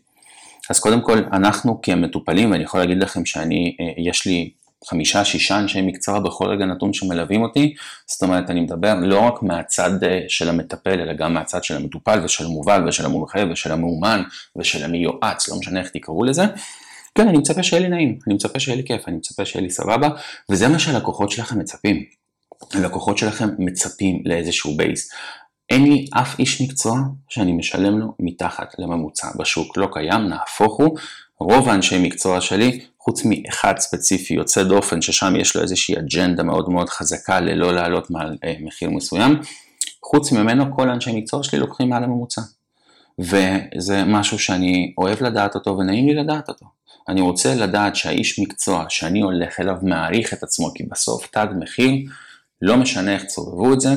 אז 0.70 0.80
קודם 0.80 1.00
כל, 1.00 1.18
אנחנו 1.32 1.82
כמטופלים, 1.82 2.50
ואני 2.50 2.64
יכול 2.64 2.80
להגיד 2.80 3.02
לכם 3.02 3.26
שאני, 3.26 3.76
אה, 3.80 4.02
יש 4.10 4.26
לי 4.26 4.50
חמישה, 4.84 5.24
שישה 5.24 5.58
אנשי 5.58 5.82
מקצוע 5.82 6.20
בכל 6.20 6.48
רגע 6.48 6.64
נתון 6.64 6.92
שמלווים 6.92 7.42
אותי, 7.42 7.74
זאת 8.06 8.22
אומרת, 8.22 8.50
אני 8.50 8.60
מדבר 8.60 8.94
לא 9.02 9.20
רק 9.20 9.42
מהצד 9.42 10.04
אה, 10.04 10.20
של 10.28 10.48
המטפל, 10.48 11.00
אלא 11.00 11.12
גם 11.12 11.34
מהצד 11.34 11.64
של 11.64 11.76
המטופל 11.76 12.20
ושל 12.24 12.44
המובל 12.44 12.88
ושל 12.88 13.04
המומחה 13.04 13.40
ושל 13.52 13.72
המאומן 13.72 14.22
ושל 14.58 14.84
המיועץ, 14.84 15.48
לא 15.48 15.56
משנה 15.58 15.80
איך 15.80 15.88
תקראו 15.88 16.24
לזה. 16.24 16.44
כן, 17.14 17.28
אני 17.28 17.38
מצפה 17.38 17.62
שיהיה 17.62 17.82
לי 17.82 17.88
נעים, 17.88 18.18
אני 18.26 18.34
מצפה 18.34 18.60
שיהיה 18.60 18.76
לי 18.76 18.84
כיף, 18.84 19.08
אני 19.08 19.16
מצפה 19.16 19.44
שיהיה 19.44 19.62
לי 19.62 19.70
סבבה, 19.70 20.08
וזה 20.50 20.68
מה 20.68 20.78
שהלקוחות 20.78 21.30
שלכם 21.30 21.58
מצפים. 21.58 22.04
הלקוחות 22.74 23.18
שלכם 23.18 23.48
מצפים 23.58 24.22
לאיזשהו 24.24 24.76
בייס. 24.76 25.10
אין 25.70 25.82
לי 25.82 26.06
אף 26.14 26.38
איש 26.38 26.62
מקצוע 26.62 26.98
שאני 27.28 27.52
משלם 27.52 27.98
לו 27.98 28.14
מתחת 28.18 28.74
לממוצע 28.78 29.28
בשוק, 29.38 29.76
לא 29.76 29.88
קיים, 29.92 30.28
נהפוך 30.28 30.76
הוא, 30.76 30.98
רוב 31.40 31.68
האנשי 31.68 31.98
מקצוע 31.98 32.40
שלי 32.40 32.80
חוץ 33.08 33.22
מאחד 33.24 33.78
ספציפי 33.78 34.34
יוצא 34.34 34.62
דופן, 34.62 35.02
ששם 35.02 35.36
יש 35.36 35.56
לו 35.56 35.62
איזושהי 35.62 35.98
אג'נדה 35.98 36.42
מאוד 36.42 36.68
מאוד 36.70 36.88
חזקה 36.88 37.40
ללא 37.40 37.74
לעלות 37.74 38.10
מעל 38.10 38.36
אה, 38.44 38.54
מחיר 38.60 38.90
מסוים, 38.90 39.40
חוץ 40.04 40.32
ממנו 40.32 40.76
כל 40.76 40.90
האנשי 40.90 41.12
מקצוע 41.12 41.42
שלי 41.42 41.58
לוקחים 41.58 41.88
מעל 41.88 42.04
הממוצע. 42.04 42.40
וזה 43.18 44.04
משהו 44.04 44.38
שאני 44.38 44.94
אוהב 44.98 45.22
לדעת 45.22 45.54
אותו 45.54 45.78
ונעים 45.78 46.06
לי 46.06 46.14
לדעת 46.14 46.48
אותו. 46.48 46.66
אני 47.08 47.20
רוצה 47.20 47.54
לדעת 47.54 47.96
שהאיש 47.96 48.38
מקצוע 48.38 48.84
שאני 48.88 49.20
הולך 49.20 49.60
אליו 49.60 49.76
מעריך 49.82 50.34
את 50.34 50.42
עצמו, 50.42 50.74
כי 50.74 50.82
בסוף 50.82 51.26
תג 51.26 51.46
מחיר, 51.58 51.90
לא 52.62 52.76
משנה 52.76 53.14
איך 53.14 53.24
צורבו 53.24 53.72
את 53.72 53.80
זה, 53.80 53.90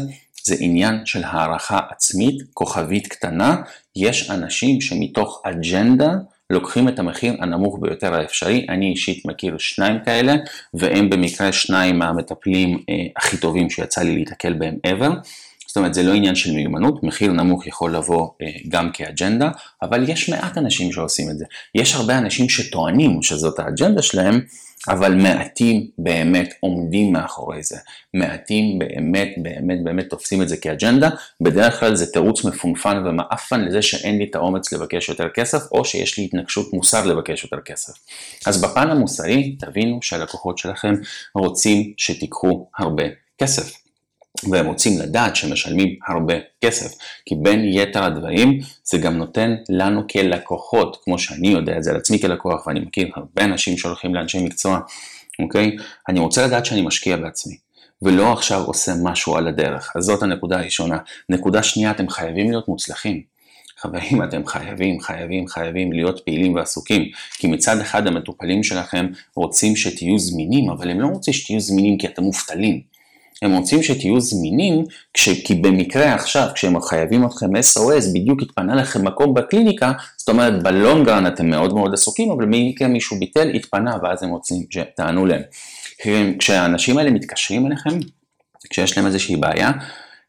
זה 0.44 0.56
עניין 0.60 1.06
של 1.06 1.24
הערכה 1.24 1.80
עצמית, 1.90 2.42
כוכבית 2.54 3.08
קטנה, 3.08 3.56
יש 3.96 4.30
אנשים 4.30 4.82
שמתוך 4.82 5.42
אג'נדה 5.46 6.12
לוקחים 6.52 6.88
את 6.88 7.00
המחיר 7.00 7.34
הנמוך 7.40 7.78
ביותר 7.82 8.14
האפשרי, 8.14 8.66
אני 8.70 8.90
אישית 8.90 9.26
מכיר 9.26 9.58
שניים 9.58 10.00
כאלה, 10.06 10.36
והם 10.74 11.10
במקרה 11.10 11.52
שניים 11.52 12.00
מהמטפלים 12.00 12.80
אה, 12.90 12.96
הכי 13.18 13.38
טובים 13.38 13.70
שיצא 13.70 14.02
לי 14.02 14.16
להתקל 14.16 14.54
בהם 14.54 14.76
ever. 14.88 15.12
זאת 15.72 15.78
אומרת, 15.78 15.94
זה 15.94 16.04
לא 16.04 16.14
עניין 16.14 16.36
של 16.36 16.54
מיומנות, 16.54 17.04
מחיר 17.04 17.32
נמוך 17.32 17.68
יכול 17.68 17.96
לבוא 17.96 18.30
אה, 18.42 18.48
גם 18.70 18.92
כאג'נדה, 18.94 19.50
אבל 19.82 20.10
יש 20.10 20.30
מעט 20.30 20.58
אנשים 20.58 20.92
שעושים 20.92 21.30
את 21.30 21.38
זה. 21.38 21.46
יש 21.76 21.96
הרבה 21.96 22.18
אנשים 22.18 22.50
שטוענים 22.50 23.22
שזאת 23.24 23.60
האג'נדה 23.60 24.02
שלהם, 24.02 24.42
אבל 24.88 25.14
מעטים 25.16 25.88
באמת 25.98 26.54
עומדים 26.60 27.14
מאחורי 27.14 27.64
זה. 27.64 27.78
מעטים 28.14 28.80
באמת 28.80 29.30
באמת 29.38 29.84
באמת 29.84 30.10
תופסים 30.10 30.42
את 30.42 30.50
זה 30.50 30.58
כאג'נדה, 30.58 31.10
בדרך 31.42 31.80
כלל 31.80 31.96
זה 31.96 32.12
תירוץ 32.12 32.46
מפונפן 32.46 33.04
ומעפן 33.06 33.66
לזה 33.66 33.82
שאין 33.82 34.18
לי 34.18 34.28
את 34.30 34.36
האומץ 34.36 34.74
לבקש 34.74 35.10
יותר 35.10 35.30
כסף, 35.30 35.72
או 35.72 35.86
שיש 35.86 36.18
לי 36.18 36.26
התנגשות 36.26 36.74
מוסר 36.74 37.06
לבקש 37.06 37.44
יותר 37.44 37.62
כסף. 37.66 37.94
אז 38.46 38.62
בפן 38.62 38.90
המוסרי, 38.90 39.56
תבינו 39.60 40.00
שהלקוחות 40.02 40.58
שלכם 40.58 40.94
רוצים 41.36 41.94
שתיקחו 41.98 42.68
הרבה 42.78 43.04
כסף. 43.38 43.81
והם 44.50 44.66
רוצים 44.66 45.00
לדעת 45.00 45.36
שמשלמים 45.36 45.96
הרבה 46.08 46.34
כסף, 46.66 46.98
כי 47.26 47.36
בין 47.36 47.66
יתר 47.66 48.04
הדברים 48.04 48.60
זה 48.84 48.98
גם 48.98 49.18
נותן 49.18 49.56
לנו 49.70 50.02
כלקוחות, 50.08 50.98
כמו 51.04 51.20
שאני 51.20 51.48
יודע 51.48 51.78
את 51.78 51.84
זה 51.84 51.92
על 51.92 51.98
עצמי 51.98 52.20
כלקוח, 52.20 52.68
ואני 52.68 52.80
מכיר 52.80 53.10
הרבה 53.16 53.44
אנשים 53.44 53.78
שהולכים 53.78 54.16
לאנשי 54.16 54.46
מקצוע, 54.46 54.80
אוקיי? 55.40 55.76
אני 56.10 56.20
רוצה 56.20 56.48
לדעת 56.48 56.66
שאני 56.66 56.82
משקיע 56.82 57.18
בעצמי, 57.18 57.58
ולא 58.02 58.34
עכשיו 58.34 58.64
עושה 58.64 58.92
משהו 59.04 59.36
על 59.36 59.48
הדרך, 59.48 59.94
אז 59.96 60.04
זאת 60.04 60.24
הנקודה 60.24 60.60
הראשונה. 60.60 60.98
נקודה 61.30 61.64
שנייה, 61.64 61.92
אתם 61.92 62.10
חייבים 62.10 62.52
להיות 62.52 62.68
מוצלחים. 62.68 63.22
חברים, 63.78 64.24
אתם 64.24 64.46
חייבים, 64.46 65.00
חייבים, 65.00 65.48
חייבים 65.48 65.92
להיות 65.92 66.26
פעילים 66.26 66.56
ועסוקים, 66.56 67.10
כי 67.34 67.48
מצד 67.48 67.80
אחד 67.80 68.08
המטופלים 68.08 68.64
שלכם 68.64 69.08
רוצים 69.36 69.76
שתהיו 69.76 70.20
זמינים, 70.20 70.70
אבל 70.70 70.90
הם 70.90 71.02
לא 71.02 71.08
רוצים 71.08 71.34
שתהיו 71.34 71.60
זמינים 71.60 71.98
כי 71.98 72.08
אתם 72.08 72.24
מובטלים. 72.24 72.91
הם 73.42 73.56
רוצים 73.56 73.84
שתהיו 73.84 74.22
זמינים, 74.22 74.84
כש, 75.14 75.30
כי 75.30 75.56
במקרה 75.56 76.14
עכשיו, 76.14 76.48
כשהם 76.56 76.82
חייבים 76.82 77.26
אתכם 77.26 77.56
SOS, 77.56 78.14
בדיוק 78.14 78.42
התפנה 78.42 78.76
לכם 78.76 79.08
מקום 79.08 79.34
בקליניקה, 79.34 79.92
זאת 80.18 80.30
אומרת 80.30 80.64
בלונגרן 80.64 81.28
אתם 81.28 81.50
מאוד 81.50 81.74
מאוד 81.74 81.94
עסוקים, 81.94 82.32
אבל 82.32 82.46
במקרה 82.46 82.88
מישהו 82.88 83.20
ביטל, 83.20 83.50
התפנה, 83.50 83.96
ואז 84.04 84.24
הם 84.24 84.30
רוצים 84.30 84.66
שתענו 84.70 85.26
להם. 85.26 85.42
כשהאנשים 86.40 86.98
האלה 86.98 87.12
מתקשרים 87.12 87.68
אליכם, 87.68 88.00
כשיש 88.70 88.98
להם 88.98 89.08
איזושהי 89.08 89.36
בעיה, 89.36 89.72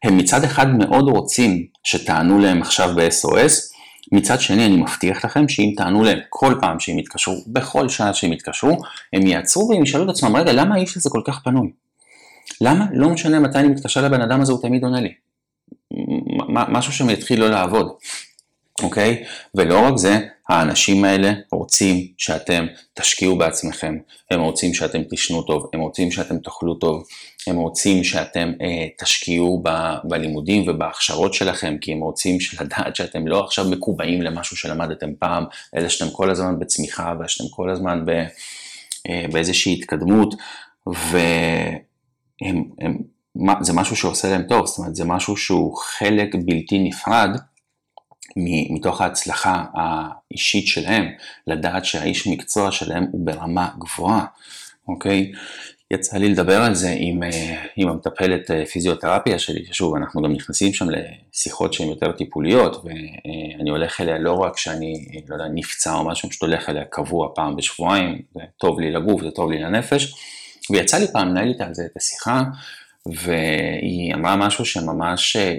הם 0.03 0.17
מצד 0.17 0.43
אחד 0.43 0.67
מאוד 0.67 1.07
רוצים 1.07 1.65
שתענו 1.83 2.39
להם 2.39 2.61
עכשיו 2.61 2.95
ב-SOS, 2.95 3.73
מצד 4.11 4.41
שני 4.41 4.65
אני 4.65 4.77
מבטיח 4.77 5.25
לכם 5.25 5.47
שאם 5.47 5.73
תענו 5.77 6.03
להם 6.03 6.19
כל 6.29 6.55
פעם 6.61 6.79
שהם 6.79 6.99
יתקשרו, 6.99 7.35
בכל 7.47 7.89
שעה 7.89 8.13
שהם 8.13 8.33
יתקשרו, 8.33 8.77
הם 9.13 9.27
יעצרו 9.27 9.69
והם 9.69 9.83
ישאלו 9.83 10.03
את 10.03 10.09
עצמם, 10.09 10.35
רגע, 10.35 10.53
למה 10.53 10.75
האיש 10.75 10.97
הזה 10.97 11.09
כל 11.09 11.21
כך 11.25 11.39
פנוי? 11.43 11.82
למה? 12.61 12.85
לא 12.93 13.09
משנה 13.09 13.39
מתי 13.39 13.59
אני 13.59 13.67
מתקשר 13.67 14.01
לבן 14.01 14.21
אדם 14.21 14.41
הזה, 14.41 14.51
הוא 14.51 14.61
תמיד 14.61 14.83
עונה 14.83 15.01
לי. 15.01 15.13
משהו 16.49 16.93
שם 16.93 17.09
יתחיל 17.09 17.39
לא 17.39 17.49
לעבוד, 17.49 17.91
אוקיי? 18.83 19.23
ולא 19.55 19.79
רק 19.79 19.97
זה, 19.97 20.19
האנשים 20.49 21.05
האלה 21.05 21.33
רוצים 21.51 22.07
שאתם 22.17 22.65
תשקיעו 22.93 23.37
בעצמכם, 23.37 23.97
הם 24.31 24.41
רוצים 24.41 24.73
שאתם 24.73 25.01
תשנו 25.11 25.41
טוב, 25.41 25.69
הם 25.73 25.79
רוצים 25.79 26.11
שאתם 26.11 26.37
תאכלו 26.37 26.75
טוב, 26.75 27.03
הם 27.47 27.55
רוצים 27.55 28.03
שאתם 28.03 28.51
אה, 28.61 28.87
תשקיעו 28.99 29.61
ב, 29.63 29.69
בלימודים 30.03 30.67
ובהכשרות 30.67 31.33
שלכם, 31.33 31.77
כי 31.81 31.91
הם 31.91 31.99
רוצים 31.99 32.37
לדעת 32.61 32.95
שאתם 32.95 33.27
לא 33.27 33.43
עכשיו 33.43 33.65
מקובעים 33.69 34.21
למשהו 34.21 34.57
שלמדתם 34.57 35.09
פעם, 35.19 35.45
אלא 35.75 35.89
שאתם 35.89 36.11
כל 36.11 36.29
הזמן 36.29 36.59
בצמיחה 36.59 37.13
ושאתם 37.19 37.49
כל 37.49 37.69
הזמן 37.69 38.05
ב, 38.05 38.09
אה, 39.09 39.25
באיזושהי 39.31 39.73
התקדמות, 39.73 40.35
ו... 40.87 41.17
הם, 42.43 42.63
הם, 42.79 42.97
זה 43.61 43.73
משהו 43.73 43.95
שעושה 43.95 44.29
להם 44.29 44.43
טוב, 44.43 44.65
זאת 44.65 44.77
אומרת 44.77 44.95
זה 44.95 45.05
משהו 45.05 45.37
שהוא 45.37 45.77
חלק 45.77 46.35
בלתי 46.35 46.79
נפרד 46.79 47.29
מתוך 48.69 49.01
ההצלחה 49.01 49.65
האישית 49.73 50.67
שלהם, 50.67 51.05
לדעת 51.47 51.85
שהאיש 51.85 52.27
מקצוע 52.27 52.71
שלהם 52.71 53.05
הוא 53.11 53.25
ברמה 53.25 53.69
גבוהה, 53.79 54.25
אוקיי? 54.87 55.31
יצא 55.91 56.17
לי 56.17 56.29
לדבר 56.29 56.61
על 56.61 56.75
זה 56.75 56.95
עם, 56.97 57.23
אה, 57.23 57.63
עם 57.75 57.89
המטפלת 57.89 58.51
אה, 58.51 58.65
פיזיותרפיה 58.65 59.39
שלי, 59.39 59.65
ששוב, 59.65 59.95
אנחנו 59.95 60.21
גם 60.21 60.31
נכנסים 60.31 60.73
שם 60.73 60.85
לשיחות 60.89 61.73
שהן 61.73 61.87
יותר 61.87 62.11
טיפוליות, 62.11 62.85
ואני 62.85 63.69
הולך 63.69 64.01
אליה 64.01 64.17
לא 64.17 64.33
רק 64.33 64.55
כשאני, 64.55 65.05
לא 65.27 65.35
יודע, 65.35 65.45
נפצע 65.53 65.93
או 65.93 66.05
משהו, 66.05 66.29
פשוט 66.29 66.41
הולך 66.41 66.69
אליה 66.69 66.85
קבוע 66.85 67.29
פעם 67.35 67.55
בשבועיים, 67.55 68.21
זה 68.33 68.41
טוב 68.57 68.79
לי 68.79 68.91
לגוף, 68.91 69.21
זה 69.21 69.31
טוב 69.31 69.51
לי 69.51 69.59
לנפש, 69.59 70.13
ויצא 70.71 70.97
לי 70.97 71.07
פעם 71.13 71.29
לנהל 71.29 71.47
איתה 71.47 71.65
על 71.65 71.73
זה 71.73 71.85
את 71.85 71.97
השיחה, 71.97 72.43
והיא 73.05 74.13
אמרה 74.13 74.35
משהו 74.35 74.65
שממש, 74.65 75.35
אה, 75.35 75.57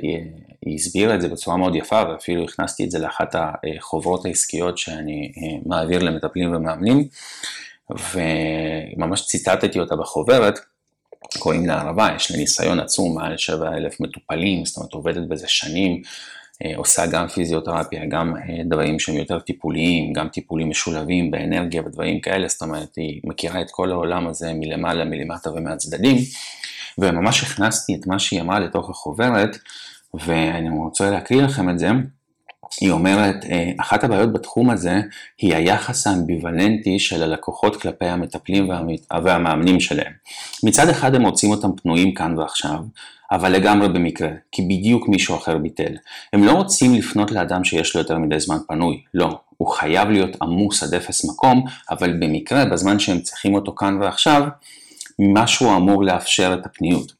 היא 0.62 0.74
הסבירה 0.74 1.14
את 1.14 1.20
זה 1.20 1.28
בצורה 1.28 1.56
מאוד 1.56 1.74
יפה, 1.74 2.02
ואפילו 2.08 2.44
הכנסתי 2.44 2.84
את 2.84 2.90
זה 2.90 2.98
לאחת 2.98 3.34
החוברות 3.34 4.26
העסקיות 4.26 4.78
שאני 4.78 5.32
מעביר 5.66 6.02
למטפלים 6.02 6.54
ומאמנים. 6.54 7.08
וממש 7.90 9.26
ציטטתי 9.26 9.80
אותה 9.80 9.96
בחוברת, 9.96 10.58
קוראים 11.38 11.66
לה 11.66 11.80
ערבה, 11.80 12.08
יש 12.16 12.30
לה 12.30 12.36
ניסיון 12.36 12.80
עצום, 12.80 13.14
מעל 13.14 13.36
7,000 13.36 14.00
מטופלים, 14.00 14.64
זאת 14.64 14.76
אומרת 14.76 14.92
עובדת 14.92 15.28
בזה 15.28 15.48
שנים, 15.48 15.92
אה, 15.92 16.00
עושה 16.76 17.06
גם 17.06 17.28
פיזיותרפיה, 17.28 18.06
גם 18.08 18.36
אה, 18.36 18.42
דברים 18.64 18.98
שהם 18.98 19.16
יותר 19.16 19.40
טיפוליים, 19.40 20.12
גם 20.12 20.28
טיפולים 20.28 20.70
משולבים 20.70 21.30
באנרגיה 21.30 21.82
ודברים 21.86 22.20
כאלה, 22.20 22.48
זאת 22.48 22.62
אומרת 22.62 22.96
היא 22.96 23.20
מכירה 23.24 23.60
את 23.60 23.70
כל 23.70 23.90
העולם 23.90 24.26
הזה 24.26 24.52
מלמעלה, 24.54 25.04
מלמטה 25.04 25.50
ומהצדדים, 25.52 26.16
וממש 26.98 27.42
הכנסתי 27.42 27.94
את 27.94 28.06
מה 28.06 28.18
שהיא 28.18 28.40
אמרה 28.40 28.60
לתוך 28.60 28.90
החוברת, 28.90 29.56
ואני 30.14 30.68
רוצה 30.70 31.10
להקריא 31.10 31.42
לכם 31.42 31.70
את 31.70 31.78
זה. 31.78 31.88
היא 32.80 32.90
אומרת, 32.90 33.44
אה, 33.44 33.72
אחת 33.80 34.04
הבעיות 34.04 34.32
בתחום 34.32 34.70
הזה 34.70 35.00
היא 35.38 35.54
היחס 35.54 36.06
האמביוולנטי 36.06 36.98
של 36.98 37.22
הלקוחות 37.22 37.82
כלפי 37.82 38.06
המטפלים 38.06 38.68
והמאמנים 39.24 39.80
שלהם. 39.80 40.12
מצד 40.62 40.88
אחד 40.88 41.14
הם 41.14 41.22
מוצאים 41.22 41.52
אותם 41.52 41.68
פנויים 41.82 42.14
כאן 42.14 42.38
ועכשיו, 42.38 42.78
אבל 43.32 43.52
לגמרי 43.52 43.88
במקרה, 43.88 44.28
כי 44.52 44.62
בדיוק 44.62 45.08
מישהו 45.08 45.36
אחר 45.36 45.58
ביטל. 45.58 45.92
הם 46.32 46.44
לא 46.44 46.52
רוצים 46.52 46.94
לפנות 46.94 47.30
לאדם 47.30 47.64
שיש 47.64 47.94
לו 47.94 48.00
יותר 48.00 48.18
מדי 48.18 48.40
זמן 48.40 48.58
פנוי, 48.68 49.02
לא. 49.14 49.38
הוא 49.56 49.68
חייב 49.68 50.10
להיות 50.10 50.36
עמוס 50.42 50.82
עד 50.82 50.94
אפס 50.94 51.24
מקום, 51.24 51.64
אבל 51.90 52.12
במקרה, 52.12 52.64
בזמן 52.64 52.98
שהם 52.98 53.20
צריכים 53.20 53.54
אותו 53.54 53.74
כאן 53.74 54.02
ועכשיו, 54.02 54.42
משהו 55.18 55.76
אמור 55.76 56.04
לאפשר 56.04 56.56
את 56.60 56.66
הפניות. 56.66 57.12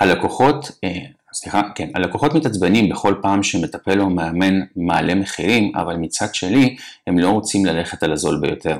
הלקוחות, 0.00 0.70
אה, 0.84 0.98
סליחה, 1.32 1.62
כן, 1.74 1.88
הלקוחות 1.94 2.34
מתעצבנים 2.34 2.88
בכל 2.88 3.14
פעם 3.22 3.42
שמטפל 3.42 4.00
או 4.00 4.10
מאמן 4.10 4.60
מעלה 4.76 5.14
מחירים, 5.14 5.72
אבל 5.76 5.96
מצד 5.96 6.34
שלי 6.34 6.76
הם 7.06 7.18
לא 7.18 7.28
רוצים 7.28 7.66
ללכת 7.66 8.02
על 8.02 8.12
הזול 8.12 8.40
ביותר. 8.40 8.76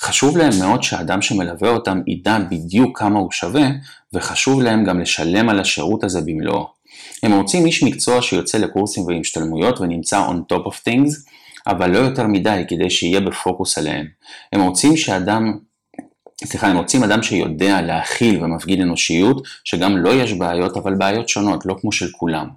חשוב 0.00 0.36
להם 0.36 0.58
מאוד 0.60 0.82
שהאדם 0.82 1.22
שמלווה 1.22 1.70
אותם 1.70 2.00
ידע 2.06 2.38
בדיוק 2.50 2.98
כמה 2.98 3.18
הוא 3.18 3.30
שווה, 3.30 3.68
וחשוב 4.12 4.62
להם 4.62 4.84
גם 4.84 5.00
לשלם 5.00 5.48
על 5.48 5.60
השירות 5.60 6.04
הזה 6.04 6.20
במלואו. 6.20 6.66
הם 7.22 7.32
רוצים 7.32 7.66
איש 7.66 7.82
מקצוע 7.82 8.22
שיוצא 8.22 8.58
לקורסים 8.58 9.06
והשתלמויות 9.06 9.80
ונמצא 9.80 10.28
on 10.28 10.54
top 10.54 10.66
of 10.66 10.88
things, 10.88 11.30
אבל 11.66 11.90
לא 11.90 11.98
יותר 11.98 12.26
מדי 12.26 12.62
כדי 12.68 12.90
שיהיה 12.90 13.20
בפוקוס 13.20 13.78
עליהם. 13.78 14.06
הם 14.52 14.60
רוצים 14.60 14.96
שאדם 14.96 15.58
סליחה, 16.44 16.66
הם 16.66 16.76
רוצים 16.76 17.04
אדם 17.04 17.22
שיודע 17.22 17.80
להכיל 17.82 18.44
ומפגין 18.44 18.82
אנושיות, 18.82 19.42
שגם 19.64 19.96
לו 19.96 20.02
לא 20.02 20.22
יש 20.22 20.32
בעיות, 20.32 20.76
אבל 20.76 20.94
בעיות 20.94 21.28
שונות, 21.28 21.66
לא 21.66 21.76
כמו 21.80 21.92
של 21.92 22.08
כולם. 22.12 22.48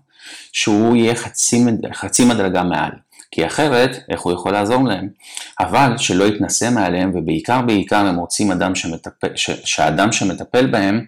שהוא 0.52 0.96
יהיה 0.96 1.16
חצי, 1.16 1.64
חצי 1.94 2.26
מדרגה 2.26 2.64
מעל. 2.64 2.92
כי 3.32 3.46
אחרת, 3.46 3.98
איך 4.10 4.22
הוא 4.22 4.34
יכול 4.34 4.52
לעזור 4.52 4.84
להם? 4.84 5.10
אבל 5.60 5.98
שלא 5.98 6.24
יתנשא 6.24 6.70
מעליהם, 6.72 7.12
ובעיקר 7.16 7.62
בעיקר 7.62 8.06
הם 8.06 8.16
רוצים 8.16 8.52
אדם 8.52 8.76
שמטפל, 8.76 9.36
ש, 9.36 9.50
שהאדם 9.50 10.12
שמטפל 10.12 10.68
בהם 10.68 11.06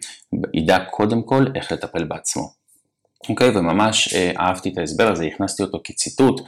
ידע 0.54 0.80
קודם 0.80 1.22
כל 1.22 1.46
איך 1.56 1.72
לטפל 1.72 2.04
בעצמו. 2.04 2.52
אוקיי? 3.30 3.58
וממש 3.58 4.14
אה, 4.14 4.32
אהבתי 4.40 4.70
את 4.70 4.78
ההסבר 4.78 5.12
הזה, 5.12 5.26
הכנסתי 5.26 5.64
אותו 5.64 5.80
כציטוט, 5.84 6.42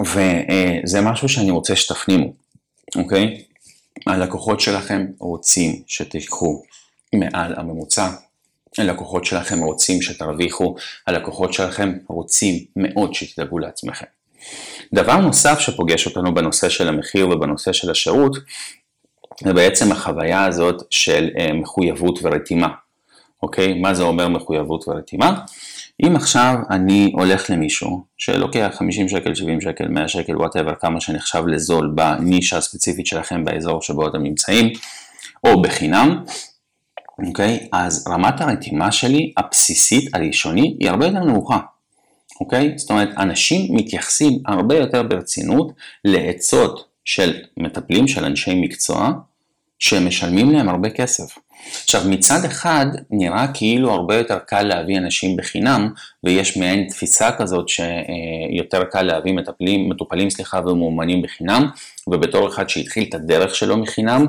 וזה 0.00 1.00
משהו 1.00 1.28
שאני 1.28 1.50
רוצה 1.50 1.76
שתפנימו, 1.76 2.32
אוקיי? 2.96 3.44
הלקוחות 4.06 4.60
שלכם 4.60 5.06
רוצים 5.18 5.82
שתיקחו 5.86 6.62
מעל 7.14 7.54
הממוצע, 7.56 8.08
הלקוחות 8.78 9.24
שלכם 9.24 9.58
רוצים 9.62 10.02
שתרוויחו, 10.02 10.74
הלקוחות 11.06 11.52
שלכם 11.52 11.98
רוצים 12.08 12.64
מאוד 12.76 13.14
שתדאגו 13.14 13.58
לעצמכם. 13.58 14.06
דבר 14.94 15.16
נוסף 15.16 15.58
שפוגש 15.58 16.06
אותנו 16.06 16.34
בנושא 16.34 16.68
של 16.68 16.88
המחיר 16.88 17.28
ובנושא 17.28 17.72
של 17.72 17.90
השירות, 17.90 18.36
זה 19.44 19.52
בעצם 19.52 19.92
החוויה 19.92 20.44
הזאת 20.44 20.82
של 20.90 21.28
אה, 21.38 21.52
מחויבות 21.52 22.18
ורתימה. 22.22 22.68
אוקיי? 23.42 23.80
מה 23.80 23.94
זה 23.94 24.02
אומר 24.02 24.28
מחויבות 24.28 24.88
ורתימה? 24.88 25.40
אם 26.06 26.16
עכשיו 26.16 26.54
אני 26.70 27.12
הולך 27.14 27.50
למישהו 27.50 28.04
שלוקח 28.18 28.74
50 28.78 29.08
שקל, 29.08 29.34
70 29.34 29.60
שקל, 29.60 29.88
100 29.88 30.08
שקל, 30.08 30.36
וואטאבר, 30.36 30.74
כמה 30.74 31.00
שנחשב 31.00 31.46
לזול 31.46 31.92
בנישה 31.94 32.56
הספציפית 32.56 33.06
שלכם 33.06 33.44
באזור 33.44 33.82
שבו 33.82 34.08
אתם 34.08 34.22
נמצאים, 34.22 34.72
או 35.44 35.62
בחינם, 35.62 36.24
אוקיי? 37.26 37.68
אז 37.72 38.08
רמת 38.08 38.40
הרתימה 38.40 38.92
שלי, 38.92 39.32
הבסיסית, 39.36 40.14
הראשונית, 40.14 40.76
היא 40.80 40.90
הרבה 40.90 41.06
יותר 41.06 41.24
נמוכה. 41.24 41.58
אוקיי? 42.42 42.72
זאת 42.76 42.90
אומרת, 42.90 43.08
אנשים 43.18 43.76
מתייחסים 43.76 44.38
הרבה 44.46 44.76
יותר 44.76 45.02
ברצינות 45.02 45.72
לעצות 46.04 46.88
של 47.04 47.34
מטפלים, 47.56 48.08
של 48.08 48.24
אנשי 48.24 48.54
מקצוע, 48.54 49.10
שמשלמים 49.78 50.50
להם 50.50 50.68
הרבה 50.68 50.90
כסף. 50.90 51.38
עכשיו 51.82 52.02
מצד 52.06 52.44
אחד 52.44 52.86
נראה 53.10 53.46
כאילו 53.54 53.92
הרבה 53.92 54.16
יותר 54.16 54.38
קל 54.38 54.62
להביא 54.62 54.98
אנשים 54.98 55.36
בחינם 55.36 55.92
ויש 56.24 56.56
מעין 56.56 56.88
תפיסה 56.88 57.32
כזאת 57.32 57.68
שיותר 57.68 58.84
קל 58.84 59.02
להביא 59.02 59.32
מטפלים, 59.32 59.88
מטופלים 59.88 60.30
סליחה 60.30 60.60
ומאומנים 60.60 61.22
בחינם 61.22 61.66
ובתור 62.06 62.48
אחד 62.48 62.68
שהתחיל 62.68 63.04
את 63.08 63.14
הדרך 63.14 63.54
שלו 63.54 63.76
מחינם 63.76 64.26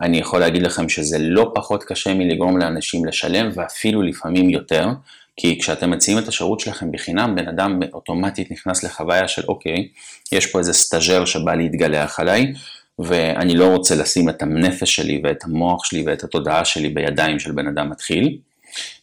אני 0.00 0.18
יכול 0.18 0.40
להגיד 0.40 0.62
לכם 0.62 0.88
שזה 0.88 1.18
לא 1.20 1.52
פחות 1.54 1.84
קשה 1.84 2.14
מלגרום 2.14 2.58
לאנשים 2.58 3.04
לשלם 3.04 3.50
ואפילו 3.54 4.02
לפעמים 4.02 4.50
יותר 4.50 4.88
כי 5.36 5.58
כשאתם 5.60 5.90
מציעים 5.90 6.18
את 6.18 6.28
השירות 6.28 6.60
שלכם 6.60 6.92
בחינם, 6.92 7.34
בן 7.36 7.48
אדם 7.48 7.80
אוטומטית 7.92 8.50
נכנס 8.50 8.84
לחוויה 8.84 9.28
של 9.28 9.42
אוקיי, 9.48 9.88
יש 10.32 10.46
פה 10.46 10.58
איזה 10.58 10.72
סטאג'ר 10.72 11.24
שבא 11.24 11.54
להתגלח 11.54 12.20
עליי, 12.20 12.52
ואני 12.98 13.54
לא 13.54 13.66
רוצה 13.66 13.94
לשים 13.94 14.28
את 14.28 14.42
הנפש 14.42 14.94
שלי 14.94 15.20
ואת 15.24 15.44
המוח 15.44 15.84
שלי 15.84 16.04
ואת 16.06 16.24
התודעה 16.24 16.64
שלי 16.64 16.88
בידיים 16.88 17.38
של 17.38 17.52
בן 17.52 17.66
אדם 17.66 17.90
מתחיל, 17.90 18.38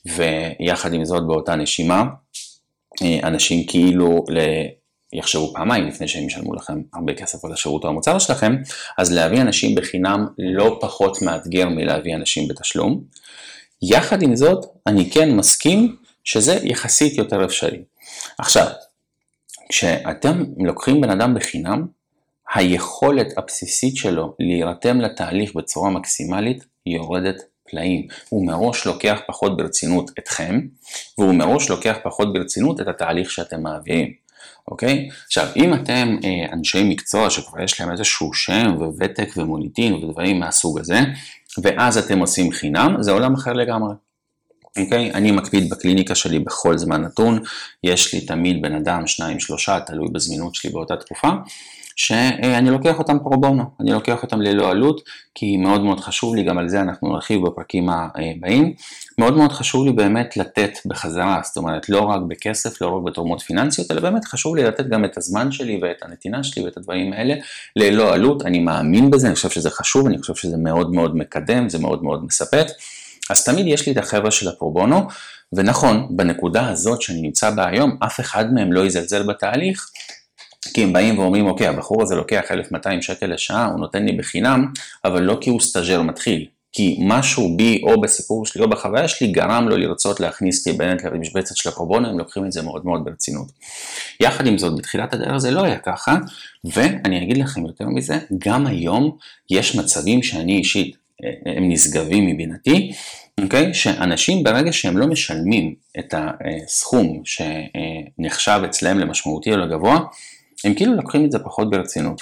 ויחד 0.05 0.93
עם 0.93 1.05
זאת 1.05 1.27
באותה 1.27 1.55
נשימה, 1.55 2.03
אה, 3.01 3.19
אנשים 3.23 3.67
כאילו 3.67 4.25
יחשבו 5.13 5.53
פעמיים 5.53 5.87
לפני 5.87 6.07
שהם 6.07 6.27
ישלמו 6.27 6.55
לכם 6.55 6.81
הרבה 6.93 7.13
כסף 7.13 7.45
על 7.45 7.53
השירות 7.53 7.83
או 7.83 7.89
המוצר 7.89 8.19
שלכם, 8.19 8.55
אז 8.97 9.13
להביא 9.13 9.41
אנשים 9.41 9.75
בחינם 9.75 10.25
לא 10.37 10.77
פחות 10.81 11.21
מאתגר 11.21 11.69
מלהביא 11.69 12.15
אנשים 12.15 12.47
בתשלום. 12.47 13.03
יחד 13.81 14.21
עם 14.21 14.35
זאת, 14.35 14.65
אני 14.87 15.09
כן 15.11 15.35
מסכים 15.35 15.95
שזה 16.23 16.59
יחסית 16.63 17.17
יותר 17.17 17.45
אפשרי. 17.45 17.83
עכשיו, 18.37 18.67
כשאתם 19.69 20.43
לוקחים 20.57 21.01
בן 21.01 21.09
אדם 21.09 21.33
בחינם, 21.33 21.85
היכולת 22.55 23.27
הבסיסית 23.37 23.97
שלו 23.97 24.35
להירתם 24.39 25.01
לתהליך 25.01 25.55
בצורה 25.55 25.89
מקסימלית 25.89 26.63
יורדת 26.85 27.35
פלאים. 27.69 28.07
הוא 28.29 28.47
מראש 28.47 28.85
לוקח 28.85 29.19
פחות 29.27 29.57
ברצינות 29.57 30.11
אתכם, 30.19 30.59
והוא 31.17 31.33
מראש 31.33 31.69
לוקח 31.69 31.97
פחות 32.03 32.33
ברצינות 32.33 32.81
את 32.81 32.87
התהליך 32.87 33.31
שאתם 33.31 33.63
מעבירים. 33.63 34.13
אוקיי? 34.67 35.09
עכשיו, 35.25 35.47
אם 35.55 35.73
אתם 35.73 36.17
אה, 36.23 36.53
אנשי 36.53 36.83
מקצוע 36.83 37.29
שכבר 37.29 37.61
יש 37.61 37.81
להם 37.81 37.91
איזשהו 37.91 38.33
שם 38.33 38.75
וותק 38.77 39.29
ומוניטין 39.37 39.93
ודברים 39.93 40.39
מהסוג 40.39 40.79
הזה, 40.79 40.99
ואז 41.63 41.97
אתם 41.97 42.19
עושים 42.19 42.51
חינם, 42.51 42.95
זה 42.99 43.11
עולם 43.11 43.33
אחר 43.33 43.53
לגמרי. 43.53 43.93
אוקיי? 44.77 45.11
אני 45.13 45.31
מקפיד 45.31 45.69
בקליניקה 45.69 46.15
שלי 46.15 46.39
בכל 46.39 46.77
זמן 46.77 47.01
נתון, 47.01 47.39
יש 47.83 48.13
לי 48.13 48.21
תמיד 48.21 48.61
בן 48.61 48.75
אדם, 48.75 49.07
שניים, 49.07 49.39
שלושה, 49.39 49.79
תלוי 49.79 50.07
בזמינות 50.11 50.55
שלי 50.55 50.71
באותה 50.71 50.95
תקופה, 50.95 51.29
שאני 51.95 52.69
לוקח 52.69 52.99
אותם 52.99 53.19
פרו 53.19 53.37
בונו, 53.41 53.63
אני 53.79 53.91
לוקח 53.91 54.23
אותם 54.23 54.41
ללא 54.41 54.71
עלות, 54.71 55.01
כי 55.35 55.57
מאוד 55.57 55.81
מאוד 55.81 55.99
חשוב 55.99 56.35
לי, 56.35 56.43
גם 56.43 56.57
על 56.57 56.69
זה 56.69 56.81
אנחנו 56.81 57.13
נרחיב 57.13 57.45
בפרקים 57.45 57.89
הבאים, 57.89 58.73
מאוד 59.17 59.37
מאוד 59.37 59.51
חשוב 59.51 59.85
לי 59.85 59.91
באמת 59.91 60.37
לתת 60.37 60.71
בחזרה, 60.85 61.41
זאת 61.43 61.57
אומרת 61.57 61.89
לא 61.89 62.01
רק 62.01 62.21
בכסף, 62.27 62.81
לא 62.81 62.87
רק 62.87 63.03
בתרומות 63.03 63.41
פיננסיות, 63.41 63.91
אלא 63.91 64.01
באמת 64.01 64.25
חשוב 64.25 64.55
לי 64.55 64.63
לתת 64.63 64.87
גם 64.87 65.05
את 65.05 65.17
הזמן 65.17 65.51
שלי 65.51 65.79
ואת 65.81 65.97
הנתינה 66.01 66.43
שלי 66.43 66.63
ואת 66.63 66.77
הדברים 66.77 67.13
האלה 67.13 67.33
ללא 67.75 68.13
עלות, 68.13 68.45
אני 68.45 68.59
מאמין 68.59 69.11
בזה, 69.11 69.27
אני 69.27 69.35
חושב 69.35 69.49
שזה 69.49 69.69
חשוב, 69.69 70.07
אני 70.07 70.17
חושב 70.17 70.35
שזה 70.35 70.57
מאוד 70.57 70.93
מאוד 70.93 71.15
מקדם, 71.15 71.69
זה 71.69 71.79
מאוד 71.79 72.03
מאוד 72.03 72.25
מספק. 72.25 72.67
אז 73.33 73.43
תמיד 73.43 73.67
יש 73.67 73.85
לי 73.85 73.91
את 73.91 73.97
החבר'ה 73.97 74.31
של 74.31 74.49
ה 74.49 74.56
pro 74.56 74.75
bono, 74.75 75.07
ונכון, 75.53 76.07
בנקודה 76.09 76.69
הזאת 76.69 77.01
שאני 77.01 77.21
נמצא 77.21 77.49
בה 77.49 77.67
היום, 77.67 77.97
אף 78.05 78.19
אחד 78.19 78.53
מהם 78.53 78.73
לא 78.73 78.85
יזלזל 78.85 79.23
בתהליך, 79.23 79.89
כי 80.73 80.83
הם 80.83 80.93
באים 80.93 81.19
ואומרים, 81.19 81.45
אוקיי, 81.45 81.67
הבחור 81.67 82.01
הזה 82.01 82.15
לוקח 82.15 82.43
1,200 82.51 83.01
שקל 83.01 83.25
לשעה, 83.25 83.65
הוא 83.65 83.79
נותן 83.79 84.05
לי 84.05 84.11
בחינם, 84.11 84.67
אבל 85.05 85.21
לא 85.21 85.37
כי 85.41 85.49
הוא 85.49 85.59
סטאג'ר 85.59 86.01
מתחיל, 86.01 86.45
כי 86.73 86.97
משהו 87.01 87.57
בי 87.57 87.81
או 87.83 88.01
בסיפור 88.01 88.45
שלי 88.45 88.61
או 88.61 88.69
בחוויה 88.69 89.07
שלי 89.07 89.27
גרם 89.27 89.69
לו 89.69 89.77
לרצות 89.77 90.19
להכניס 90.19 90.67
באמת 90.67 91.03
למשבצת 91.03 91.57
של 91.57 91.69
ה 91.69 91.74
pro 91.74 91.87
bono, 91.87 92.09
הם 92.09 92.19
לוקחים 92.19 92.45
את 92.45 92.51
זה 92.51 92.61
מאוד 92.61 92.85
מאוד 92.85 93.05
ברצינות. 93.05 93.47
יחד 94.19 94.47
עם 94.47 94.57
זאת, 94.57 94.77
בתחילת 94.77 95.13
הדרך 95.13 95.37
זה 95.37 95.51
לא 95.51 95.63
היה 95.63 95.79
ככה, 95.79 96.17
ואני 96.63 97.23
אגיד 97.23 97.37
לכם 97.37 97.65
יותר 97.65 97.85
מזה, 97.87 98.19
גם 98.37 98.67
היום 98.67 99.17
יש 99.51 99.75
מצבים 99.75 100.23
שאני 100.23 100.57
אישית, 100.57 100.95
אה, 101.23 101.51
הם 101.57 101.69
נשגבים 101.69 102.27
מבינתי, 102.27 102.91
אוקיי? 103.41 103.73
שאנשים 103.73 104.43
ברגע 104.43 104.73
שהם 104.73 104.97
לא 104.97 105.07
משלמים 105.07 105.75
את 105.99 106.13
הסכום 106.17 107.21
שנחשב 107.25 108.61
אצלם 108.65 108.99
למשמעותי 108.99 109.51
או 109.51 109.57
לגבוה, 109.57 109.99
הם 110.63 110.73
כאילו 110.73 110.93
לוקחים 110.93 111.25
את 111.25 111.31
זה 111.31 111.39
פחות 111.39 111.69
ברצינות. 111.69 112.21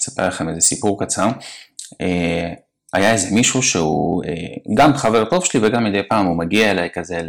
אספר 0.00 0.28
לכם 0.28 0.48
איזה 0.48 0.60
סיפור 0.60 1.04
קצר. 1.04 1.28
אה, 2.00 2.52
היה 2.92 3.12
איזה 3.12 3.34
מישהו 3.34 3.62
שהוא 3.62 4.24
אה, 4.24 4.74
גם 4.74 4.94
חבר 4.94 5.24
טוב 5.24 5.44
שלי 5.44 5.60
וגם 5.62 5.84
מדי 5.84 6.02
פעם 6.08 6.26
הוא 6.26 6.38
מגיע 6.38 6.70
אליי 6.70 6.88
כזה 6.92 7.20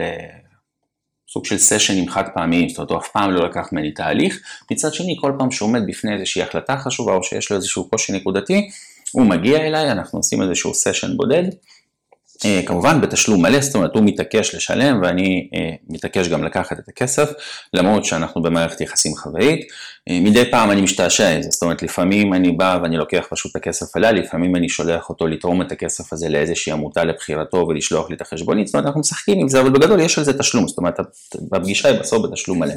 לסוג 1.29 1.45
של 1.45 1.57
סשנים 1.57 2.09
חד 2.09 2.23
פעמיים, 2.33 2.69
זאת 2.69 2.77
אומרת 2.77 2.91
הוא 2.91 2.99
אף 2.99 3.07
פעם 3.07 3.31
לא 3.31 3.49
לקח 3.49 3.69
ממני 3.71 3.91
תהליך, 3.91 4.41
מצד 4.71 4.93
שני 4.93 5.15
כל 5.21 5.31
פעם 5.39 5.51
שהוא 5.51 5.69
עומד 5.69 5.81
בפני 5.87 6.13
איזושהי 6.13 6.41
החלטה 6.41 6.77
חשובה 6.77 7.13
או 7.13 7.23
שיש 7.23 7.51
לו 7.51 7.57
איזשהו 7.57 7.89
קושי 7.89 8.13
נקודתי, 8.13 8.69
הוא 9.11 9.25
מגיע 9.25 9.57
אליי, 9.57 9.91
אנחנו 9.91 10.19
עושים 10.19 10.41
איזשהו 10.41 10.73
סשן 10.73 11.17
בודד, 11.17 11.43
כמובן 12.65 13.01
בתשלום 13.01 13.41
מלא, 13.41 13.59
זאת 13.61 13.75
אומרת 13.75 13.95
הוא 13.95 14.03
מתעקש 14.05 14.55
לשלם 14.55 14.99
ואני 15.03 15.49
אה, 15.55 15.69
מתעקש 15.89 16.27
גם 16.27 16.43
לקחת 16.43 16.79
את 16.79 16.89
הכסף, 16.89 17.29
למרות 17.73 18.05
שאנחנו 18.05 18.41
במערכת 18.41 18.81
יחסים 18.81 19.15
חוואית. 19.15 19.59
אה, 20.09 20.19
מדי 20.21 20.51
פעם 20.51 20.71
אני 20.71 20.81
משתעשע 20.81 21.29
עם 21.29 21.41
זה, 21.41 21.49
זאת 21.51 21.61
אומרת 21.61 21.83
לפעמים 21.83 22.33
אני 22.33 22.51
בא 22.51 22.79
ואני 22.83 22.97
לוקח 22.97 23.25
פשוט 23.29 23.51
את 23.51 23.55
הכסף 23.55 23.95
עליה, 23.95 24.11
לפעמים 24.11 24.55
אני 24.55 24.69
שולח 24.69 25.09
אותו 25.09 25.27
לתרום 25.27 25.61
את 25.61 25.71
הכסף 25.71 26.13
הזה 26.13 26.29
לאיזושהי 26.29 26.71
עמותה 26.71 27.03
לבחירתו 27.03 27.65
ולשלוח 27.69 28.09
לי 28.09 28.15
את 28.15 28.21
החשבונית, 28.21 28.67
זאת 28.67 28.73
אומרת 28.73 28.85
אנחנו 28.85 28.99
משחקים 28.99 29.39
עם 29.39 29.49
זה, 29.49 29.59
אבל 29.59 29.69
בגדול 29.69 29.99
יש 29.99 30.17
על 30.17 30.23
זה 30.23 30.37
תשלום, 30.37 30.67
זאת 30.67 30.77
אומרת 30.77 30.99
הפגישה 31.53 31.89
היא 31.89 31.99
בסוף 31.99 32.25
בתשלום 32.25 32.59
מלא. 32.59 32.73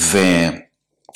ו... 0.00 0.18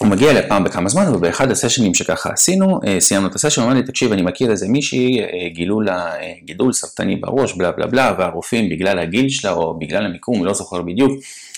הוא 0.00 0.08
מגיע 0.08 0.30
אליי 0.30 0.48
פעם 0.48 0.64
בכמה 0.64 0.88
זמן, 0.88 1.14
ובאחד 1.14 1.50
הסשנים 1.50 1.94
שככה 1.94 2.30
עשינו, 2.32 2.80
אה, 2.86 3.00
סיימנו 3.00 3.28
את 3.28 3.34
הסשן, 3.34 3.60
הוא 3.60 3.66
אומר 3.70 3.80
לי, 3.80 3.86
תקשיב, 3.86 4.12
אני 4.12 4.22
מכיר 4.22 4.50
איזה 4.50 4.68
מישהי, 4.68 5.20
אה, 5.20 5.48
גילו 5.48 5.80
לה 5.80 6.16
אה, 6.16 6.32
גידול 6.44 6.72
סרטני 6.72 7.16
בראש, 7.16 7.54
בלה 7.54 7.72
בלה 7.72 7.86
בלה, 7.86 8.14
והרופאים 8.18 8.68
בגלל 8.68 8.98
הגיל 8.98 9.28
שלה, 9.28 9.52
או 9.52 9.78
בגלל 9.78 10.04
המיקום, 10.04 10.44
לא 10.44 10.54
זוכר 10.54 10.82
בדיוק, 10.82 11.12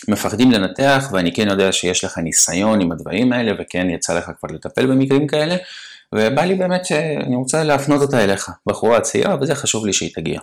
מפחדים 0.09 0.51
לנתח, 0.51 1.09
ואני 1.13 1.33
כן 1.33 1.49
יודע 1.49 1.73
שיש 1.73 2.05
לך 2.05 2.19
ניסיון 2.19 2.81
עם 2.81 2.93
הדברים 2.93 3.33
האלה, 3.33 3.53
וכן 3.59 3.91
יצא 3.91 4.15
לך 4.15 4.31
כבר 4.41 4.49
לטפל 4.55 4.87
במקרים 4.87 5.27
כאלה, 5.27 5.57
ובא 6.15 6.43
לי 6.43 6.55
באמת 6.55 6.85
שאני 6.85 7.37
רוצה 7.37 7.65
להפנות 7.65 8.03
אותה 8.03 8.25
אליך, 8.25 8.51
בחורה 8.67 9.01
צעירה, 9.01 9.37
וזה 9.41 9.55
חשוב 9.55 9.87
לי 9.87 9.93
שהיא 9.93 10.11
תגיע. 10.15 10.41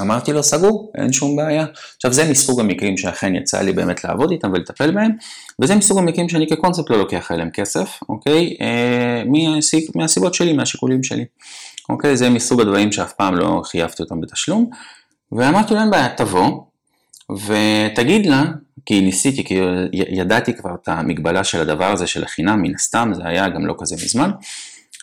אמרתי 0.00 0.32
לו, 0.32 0.42
סגור, 0.42 0.92
אין 0.94 1.12
שום 1.12 1.36
בעיה. 1.36 1.66
עכשיו 1.96 2.12
זה 2.12 2.30
מסוג 2.30 2.60
המקרים 2.60 2.96
שאכן 2.96 3.34
יצא 3.34 3.60
לי 3.60 3.72
באמת 3.72 4.04
לעבוד 4.04 4.30
איתם 4.30 4.52
ולטפל 4.52 4.90
בהם, 4.90 5.10
וזה 5.62 5.74
מסוג 5.74 5.98
המקרים 5.98 6.28
שאני 6.28 6.48
כקונספט 6.48 6.90
לא 6.90 6.98
לוקח 6.98 7.32
אליהם 7.32 7.50
כסף, 7.50 8.00
אוקיי? 8.08 8.56
אה, 8.60 9.22
מהסיב, 9.26 9.82
מהסיבות 9.94 10.34
שלי, 10.34 10.52
מהשיקולים 10.52 11.02
שלי. 11.02 11.24
אוקיי? 11.88 12.16
זה 12.16 12.30
מסוג 12.30 12.60
הדברים 12.60 12.92
שאף 12.92 13.12
פעם 13.12 13.34
לא 13.34 13.62
חייבתי 13.64 14.02
אותם 14.02 14.20
בתשלום, 14.20 14.70
ואמרתי 15.32 15.74
להם 15.74 15.90
בעיה, 15.90 16.08
תבוא, 16.16 16.60
ותגיד 17.30 18.26
לה, 18.26 18.44
כי 18.86 19.00
ניסיתי, 19.00 19.44
כי 19.44 19.58
ידעתי 19.92 20.56
כבר 20.56 20.74
את 20.82 20.88
המגבלה 20.88 21.44
של 21.44 21.60
הדבר 21.60 21.84
הזה 21.92 22.06
של 22.06 22.24
החינם, 22.24 22.62
מן 22.62 22.74
הסתם, 22.74 23.10
זה 23.14 23.22
היה 23.24 23.48
גם 23.48 23.66
לא 23.66 23.74
כזה 23.78 23.96
מזמן. 24.04 24.30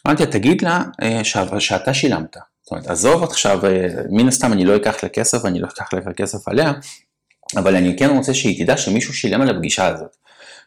אמרתי 0.07 0.25
לה, 0.25 0.31
תגיד 0.31 0.61
לה 0.61 0.83
אה, 1.03 1.23
שאתה 1.59 1.93
שילמת. 1.93 2.37
זאת 2.65 2.71
אומרת, 2.71 2.87
עזוב 2.87 3.23
עכשיו, 3.23 3.65
אה, 3.65 3.87
מן 4.09 4.27
הסתם 4.27 4.53
אני 4.53 4.65
לא 4.65 4.75
אקח 4.75 5.03
לה 5.03 5.09
כסף 5.09 5.37
ואני 5.43 5.59
לא 5.59 5.67
אקח 5.67 5.93
לה 5.93 6.13
כסף 6.13 6.47
עליה, 6.47 6.73
אבל 7.57 7.75
אני 7.75 7.97
כן 7.97 8.09
רוצה 8.09 8.33
שהיא 8.33 8.63
תדע 8.63 8.77
שמישהו 8.77 9.13
שילם 9.13 9.41
על 9.41 9.49
הפגישה 9.49 9.87
הזאת. 9.87 10.15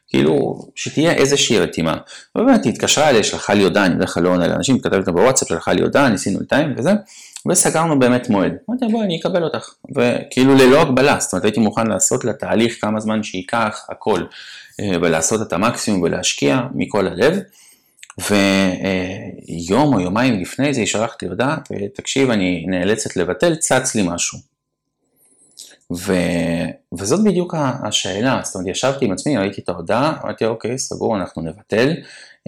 כאילו, 0.08 0.58
שתהיה 0.74 1.12
איזושהי 1.12 1.58
רתימה. 1.58 1.96
ובאמת 2.36 2.64
היא 2.64 2.72
התקשרה 2.72 3.08
אליה, 3.08 3.24
שלחה 3.24 3.54
לי 3.54 3.62
הודעה, 3.62 3.86
אני 3.86 3.94
בדרך 3.94 4.14
כלל 4.14 4.22
לא 4.22 4.28
עונה 4.28 4.48
לאנשים, 4.48 4.78
כתבתי 4.78 5.12
בוואטסאפ, 5.12 5.48
שלחה 5.48 5.72
לי 5.72 5.82
הודעה, 5.82 6.08
ניסינו 6.08 6.40
לתאם 6.40 6.72
וזה, 6.76 6.90
וסגרנו 7.50 7.98
באמת 7.98 8.30
מועד. 8.30 8.52
אמרתי 8.70 8.86
בואי 8.92 9.04
אני 9.04 9.20
אקבל 9.20 9.44
אותך. 9.44 9.70
וכאילו 9.96 10.54
ללא 10.54 10.82
הגבלה, 10.82 11.20
זאת 11.20 11.32
אומרת 11.32 11.44
הייתי 11.44 11.60
מוכן 11.60 11.86
לעשות 11.86 12.24
לה 12.24 12.32
תהליך 12.32 12.80
כמה 12.80 13.00
זמן 13.00 13.22
שייקח, 13.22 13.86
הכל, 13.88 14.24
אה, 14.80 14.96
ולעשות 15.02 15.42
את 15.42 15.52
המקסימום 15.52 16.02
ולהשקיע 16.02 16.60
מכל 16.74 17.06
הלב. 17.06 17.38
ויום 18.18 19.94
או 19.94 20.00
יומיים 20.00 20.40
לפני 20.40 20.74
זה 20.74 20.80
היא 20.80 20.86
שלחת 20.86 21.22
לי 21.22 21.28
הודעה, 21.28 21.56
תקשיב, 21.94 22.30
אני 22.30 22.64
נאלצת 22.68 23.16
לבטל, 23.16 23.54
צץ 23.54 23.94
לי 23.94 24.02
משהו. 24.06 24.38
ו... 25.96 26.12
וזאת 26.98 27.24
בדיוק 27.24 27.54
השאלה, 27.84 28.40
זאת 28.44 28.54
אומרת, 28.54 28.68
ישבתי 28.68 29.04
עם 29.04 29.12
עצמי, 29.12 29.36
ראיתי 29.36 29.60
את 29.60 29.68
ההודעה, 29.68 30.20
אמרתי, 30.24 30.44
אוקיי, 30.44 30.78
סגור, 30.78 31.16
אנחנו 31.16 31.42
נבטל. 31.42 31.94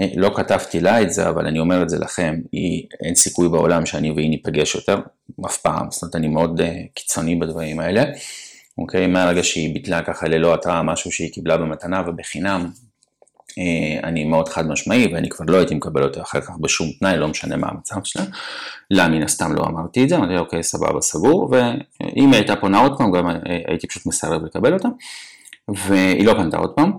אה, 0.01 0.07
לא 0.17 0.31
כתבתי 0.37 0.81
לה 0.81 1.03
את 1.03 1.13
זה, 1.13 1.29
אבל 1.29 1.47
אני 1.47 1.59
אומר 1.59 1.83
את 1.83 1.89
זה 1.89 1.99
לכם, 1.99 2.41
היא, 2.53 2.87
אין 3.05 3.15
סיכוי 3.15 3.49
בעולם 3.49 3.87
שאני 3.87 4.11
והיא 4.11 4.31
ניפגש 4.31 4.75
יותר, 4.75 4.99
אף 5.47 5.57
פעם, 5.57 5.91
זאת 5.91 6.03
אומרת, 6.03 6.17
אני 6.17 6.29
מאוד 6.29 6.61
uh, 6.61 6.65
קיצוני 6.95 7.37
בדברים 7.37 7.81
האלה. 7.81 8.05
אוקיי, 8.79 9.07
מהרגע 9.07 9.43
שהיא 9.43 9.75
ביטלה 9.75 10.03
ככה 10.03 10.29
ללא 10.29 10.55
התראה 10.55 10.83
משהו 10.83 11.13
שהיא 11.13 11.33
קיבלה 11.33 11.57
במתנה 11.57 12.03
ובחינם, 12.07 12.61
אה, 12.65 12.89
אני 14.05 14.25
מאוד 14.25 14.49
חד 14.49 14.69
משמעי 14.69 15.15
ואני 15.15 15.29
כבר 15.29 15.45
לא 15.49 15.57
הייתי 15.57 15.75
מקבל 15.75 16.03
אותה 16.03 16.23
אחר 16.23 16.41
כך 16.41 16.51
בשום 16.61 16.91
תנאי, 16.99 17.17
לא 17.17 17.29
משנה 17.29 17.57
מה 17.57 17.69
המצב 17.69 17.97
שלה. 18.05 18.25
לה 18.91 19.09
מן 19.09 19.23
הסתם 19.23 19.55
לא 19.55 19.63
אמרתי 19.63 20.05
את 20.05 20.09
זה, 20.09 20.17
אמרתי 20.17 20.39
אוקיי 20.39 20.63
סבבה 20.63 21.01
סגור, 21.01 21.51
ואם 21.51 22.33
הייתה 22.33 22.57
פונה 22.57 22.81
עוד 22.81 22.99
פעם 22.99 23.13
גם 23.13 23.29
הייתי 23.69 23.87
פשוט 23.87 24.07
מסרב 24.07 24.45
לקבל 24.45 24.75
אותה, 24.75 24.89
והיא 25.69 26.27
לא 26.27 26.35
פנתה 26.35 26.57
עוד 26.57 26.71
פעם, 26.71 26.93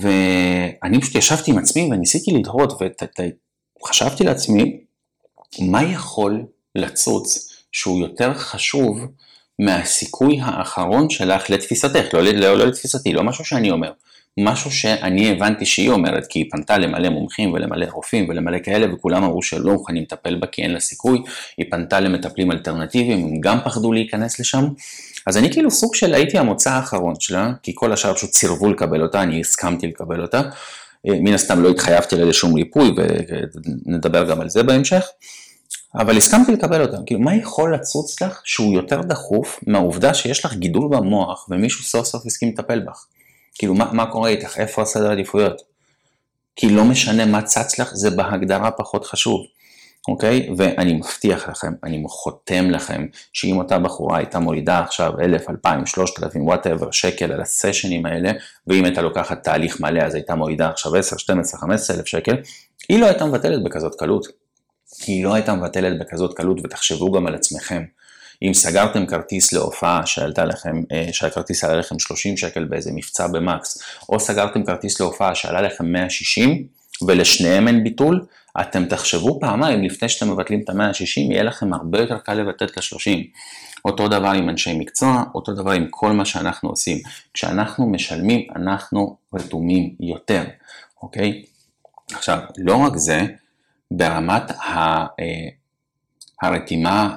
ואני 0.00 1.00
פשוט 1.00 1.14
ישבתי 1.14 1.50
עם 1.50 1.58
עצמי 1.58 1.88
וניסיתי 1.92 2.30
לדהות 2.30 2.82
וחשבתי 3.82 4.24
לעצמי, 4.24 4.80
מה 5.60 5.82
יכול 5.82 6.42
לצוץ 6.74 7.52
שהוא 7.72 7.98
יותר 8.00 8.34
חשוב 8.34 9.00
מהסיכוי 9.58 10.38
האחרון 10.42 11.10
שלך 11.10 11.50
לתפיסתך, 11.50 12.14
לא, 12.14 12.20
לא, 12.22 12.58
לא 12.58 12.66
לתפיסתי, 12.66 13.12
לא 13.12 13.22
משהו 13.22 13.44
שאני 13.44 13.70
אומר. 13.70 13.92
משהו 14.38 14.70
שאני 14.70 15.30
הבנתי 15.30 15.66
שהיא 15.66 15.90
אומרת, 15.90 16.26
כי 16.26 16.38
היא 16.38 16.46
פנתה 16.50 16.78
למלא 16.78 17.08
מומחים 17.08 17.52
ולמלא 17.52 17.86
רופאים 17.92 18.28
ולמלא 18.28 18.58
כאלה, 18.58 18.94
וכולם 18.94 19.24
אמרו 19.24 19.42
שלא 19.42 19.72
מוכנים 19.72 20.02
לטפל 20.02 20.34
בה 20.34 20.46
כי 20.46 20.62
אין 20.62 20.70
לה 20.70 20.80
סיכוי, 20.80 21.22
היא 21.58 21.66
פנתה 21.70 22.00
למטפלים 22.00 22.52
אלטרנטיביים, 22.52 23.26
הם 23.26 23.40
גם 23.40 23.58
פחדו 23.64 23.92
להיכנס 23.92 24.40
לשם. 24.40 24.64
אז 25.26 25.36
אני 25.36 25.52
כאילו 25.52 25.70
סוג 25.70 25.94
של 25.94 26.14
הייתי 26.14 26.38
המוצא 26.38 26.70
האחרון 26.70 27.14
שלה, 27.20 27.52
כי 27.62 27.72
כל 27.74 27.92
השאר 27.92 28.14
פשוט 28.14 28.32
סירבו 28.32 28.70
לקבל 28.70 29.02
אותה, 29.02 29.22
אני 29.22 29.40
הסכמתי 29.40 29.86
לקבל 29.86 30.22
אותה. 30.22 30.38
אה, 31.08 31.14
מן 31.20 31.34
הסתם 31.34 31.62
לא 31.62 31.70
התחייבתי 31.70 32.16
לה 32.16 32.24
לשום 32.24 32.54
ריפוי, 32.54 32.94
ונדבר 33.86 34.30
גם 34.30 34.40
על 34.40 34.48
זה 34.48 34.62
בהמשך. 34.62 35.06
אבל 35.94 36.16
הסכמתי 36.16 36.52
לקבל 36.52 36.82
אותה, 36.82 36.96
כאילו 37.06 37.20
מה 37.20 37.36
יכול 37.36 37.74
לצוץ 37.74 38.22
לך 38.22 38.40
שהוא 38.44 38.74
יותר 38.74 39.00
דחוף 39.00 39.60
מהעובדה 39.66 40.14
שיש 40.14 40.44
לך 40.44 40.54
גידול 40.54 40.88
במוח 40.90 41.46
ומישהו 41.50 41.84
סוף 41.84 42.06
סוף 42.06 42.26
הסכים 42.26 42.48
לטפל 42.48 42.80
בך. 42.80 43.06
כאילו, 43.58 43.74
מה, 43.74 43.92
מה 43.92 44.06
קורה 44.06 44.28
איתך? 44.28 44.58
איפה 44.58 44.82
הסדר 44.82 45.10
עדיפויות? 45.10 45.62
כי 46.56 46.68
לא 46.68 46.84
משנה 46.84 47.26
מה 47.26 47.42
צץ 47.42 47.78
לך, 47.78 47.94
זה 47.94 48.10
בהגדרה 48.10 48.70
פחות 48.70 49.06
חשוב, 49.06 49.46
אוקיי? 50.08 50.48
ואני 50.56 50.92
מבטיח 50.92 51.48
לכם, 51.48 51.72
אני 51.84 52.04
חותם 52.08 52.70
לכם, 52.70 53.06
שאם 53.32 53.58
אותה 53.58 53.78
בחורה 53.78 54.18
הייתה 54.18 54.38
מורידה 54.38 54.80
עכשיו 54.80 55.12
אלף, 55.20 55.50
אלפיים, 55.50 55.86
שלושת 55.86 56.22
אלפים, 56.22 56.46
whatever, 56.46 56.90
שקל 56.90 57.32
על 57.32 57.40
הסשנים 57.40 58.06
האלה, 58.06 58.32
ואם 58.66 58.84
הייתה 58.84 59.02
לוקחת 59.02 59.44
תהליך 59.44 59.80
מלא, 59.80 60.02
אז 60.02 60.14
הייתה 60.14 60.34
מורידה 60.34 60.68
עכשיו 60.68 60.96
עשר, 60.96 61.16
שתים 61.16 61.40
עשרה, 61.40 61.60
חמש 61.60 61.74
עשרה 61.74 61.96
אלף 61.96 62.06
שקל, 62.06 62.36
היא 62.88 63.00
לא 63.00 63.06
הייתה 63.06 63.24
מבטלת 63.24 63.64
בכזאת 63.64 63.94
קלות. 63.98 64.26
היא 65.06 65.24
לא 65.24 65.34
הייתה 65.34 65.54
מבטלת 65.54 65.98
בכזאת 65.98 66.36
קלות, 66.36 66.60
ותחשבו 66.64 67.12
גם 67.12 67.26
על 67.26 67.34
עצמכם. 67.34 67.84
אם 68.42 68.54
סגרתם 68.54 69.06
כרטיס 69.06 69.52
להופעה 69.52 70.06
שעלתה 70.06 70.44
לכם, 70.44 70.82
אה, 70.92 71.08
שהכרטיס 71.12 71.64
עלה 71.64 71.76
לכם 71.76 71.98
30 71.98 72.36
שקל 72.36 72.64
באיזה 72.64 72.90
מבצע 72.94 73.26
במקס, 73.26 73.82
או 74.08 74.20
סגרתם 74.20 74.64
כרטיס 74.64 75.00
להופעה 75.00 75.34
שעלה 75.34 75.60
לכם 75.60 75.92
160 75.92 76.66
ולשניהם 77.06 77.68
אין 77.68 77.84
ביטול, 77.84 78.26
אתם 78.60 78.84
תחשבו 78.84 79.40
פעמיים 79.40 79.84
לפני 79.84 80.08
שאתם 80.08 80.30
מבטלים 80.30 80.60
את 80.60 80.68
ה-160, 80.68 81.32
יהיה 81.32 81.42
לכם 81.42 81.72
הרבה 81.72 82.00
יותר 82.00 82.18
קל 82.18 82.34
לבטל 82.34 82.64
את 82.64 82.78
ה-30. 82.78 83.18
אותו 83.84 84.08
דבר 84.08 84.30
עם 84.30 84.48
אנשי 84.48 84.78
מקצוע, 84.78 85.22
אותו 85.34 85.52
דבר 85.52 85.70
עם 85.70 85.86
כל 85.90 86.12
מה 86.12 86.24
שאנחנו 86.24 86.68
עושים. 86.68 86.98
כשאנחנו 87.34 87.90
משלמים, 87.90 88.46
אנחנו 88.56 89.16
רתומים 89.34 89.94
יותר, 90.00 90.44
אוקיי? 91.02 91.42
עכשיו, 92.12 92.38
לא 92.58 92.76
רק 92.76 92.96
זה, 92.96 93.20
ברמת 93.90 94.50
ה, 94.50 94.74
אה, 95.20 95.48
הרתימה 96.42 97.16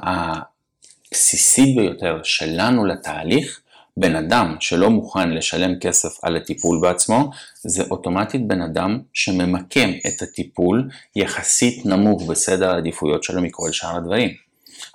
הבסיסית 1.12 1.76
ביותר 1.76 2.20
שלנו 2.24 2.86
לתהליך, 2.86 3.60
בן 3.98 4.16
אדם 4.16 4.56
שלא 4.60 4.90
מוכן 4.90 5.30
לשלם 5.30 5.80
כסף 5.80 6.24
על 6.24 6.38
הטיפול 6.38 6.80
בעצמו, 6.82 7.30
זה 7.64 7.84
אוטומטית 7.92 8.48
בן 8.48 8.62
אדם 8.62 9.00
שממקם 9.14 9.90
את 10.08 10.22
הטיפול 10.22 10.90
יחסית 11.16 11.86
נמוך 11.86 12.24
בסדר 12.24 12.72
העדיפויות 12.72 13.24
שלו 13.24 13.42
מכל 13.42 13.72
שאר 13.72 13.98
הדברים. 13.98 14.30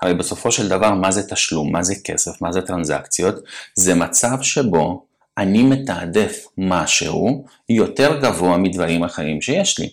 הרי 0.03 0.15
בסופו 0.15 0.53
של 0.53 0.69
דבר, 0.69 0.95
מה 0.95 1.11
זה 1.11 1.29
תשלום, 1.29 1.73
מה 1.73 1.83
זה 1.83 1.95
כסף, 2.05 2.43
מה 2.43 2.53
זה 2.53 2.63
טרנזקציות? 2.63 3.35
זה 3.75 3.95
מצב 3.95 4.43
שבו 4.43 5.05
אני 5.39 5.63
מתעדף 5.63 6.47
משהו 6.59 7.45
יותר 7.69 8.21
גבוה 8.21 8.57
מדברים 8.57 9.05
אחרים 9.05 9.43
שיש 9.43 9.79
לי, 9.79 9.89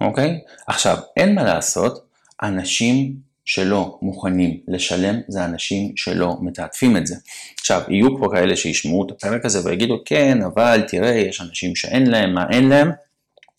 אוקיי? 0.00 0.40
עכשיו, 0.66 0.98
אין 1.16 1.34
מה 1.34 1.42
לעשות, 1.42 2.04
אנשים 2.42 3.31
שלא 3.44 3.98
מוכנים 4.02 4.60
לשלם 4.68 5.20
זה 5.28 5.44
אנשים 5.44 5.92
שלא 5.96 6.36
מתעדפים 6.40 6.96
את 6.96 7.06
זה. 7.06 7.16
עכשיו, 7.60 7.82
יהיו 7.88 8.18
פה 8.18 8.28
כאלה 8.32 8.56
שישמעו 8.56 9.06
את 9.06 9.10
הפרק 9.10 9.44
הזה 9.44 9.60
ויגידו, 9.64 9.98
כן, 10.04 10.38
אבל 10.42 10.82
תראה, 10.88 11.10
יש 11.10 11.40
אנשים 11.40 11.76
שאין 11.76 12.10
להם, 12.10 12.34
מה 12.34 12.46
אין 12.50 12.68
להם? 12.68 12.90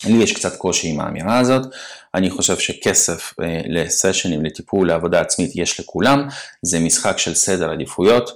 לי 0.06 0.24
יש 0.24 0.32
קצת 0.32 0.56
קושי 0.58 0.88
עם 0.88 1.00
האמירה 1.00 1.40
הזאת, 1.40 1.68
אני 2.16 2.30
חושב 2.30 2.58
שכסף 2.58 3.34
אה, 3.42 3.62
לסשנים, 3.66 4.46
לטיפול, 4.46 4.88
לעבודה 4.88 5.22
עצמית 5.22 5.52
יש 5.56 5.80
לכולם, 5.80 6.28
זה 6.62 6.80
משחק 6.80 7.18
של 7.18 7.34
סדר 7.34 7.72
עדיפויות, 7.72 8.30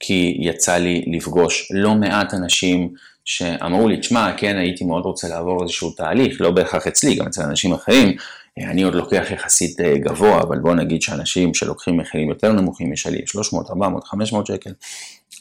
כי 0.00 0.36
יצא 0.40 0.76
לי 0.76 1.04
לפגוש 1.06 1.72
לא 1.74 1.94
מעט 1.94 2.34
אנשים 2.34 2.88
שאמרו 3.24 3.88
לי, 3.88 3.96
תשמע, 3.96 4.32
כן, 4.36 4.56
הייתי 4.56 4.84
מאוד 4.84 5.04
רוצה 5.04 5.28
לעבור 5.28 5.62
איזשהו 5.62 5.90
תהליך, 5.90 6.40
לא 6.40 6.50
בהכרח 6.50 6.86
אצלי, 6.86 7.14
גם 7.14 7.26
אצל 7.26 7.42
אנשים 7.42 7.72
אחרים, 7.72 8.16
אני 8.58 8.82
עוד 8.82 8.94
לוקח 8.94 9.24
יחסית 9.30 9.80
אה, 9.80 9.98
גבוה, 9.98 10.40
אבל 10.42 10.58
בוא 10.58 10.74
נגיד 10.74 11.02
שאנשים 11.02 11.54
שלוקחים 11.54 11.96
מחירים 11.96 12.28
יותר 12.28 12.52
נמוכים, 12.52 12.92
יש 12.92 13.06
לי 13.06 13.22
300, 13.26 13.70
400, 13.70 14.04
500 14.04 14.46
שקל, 14.46 14.70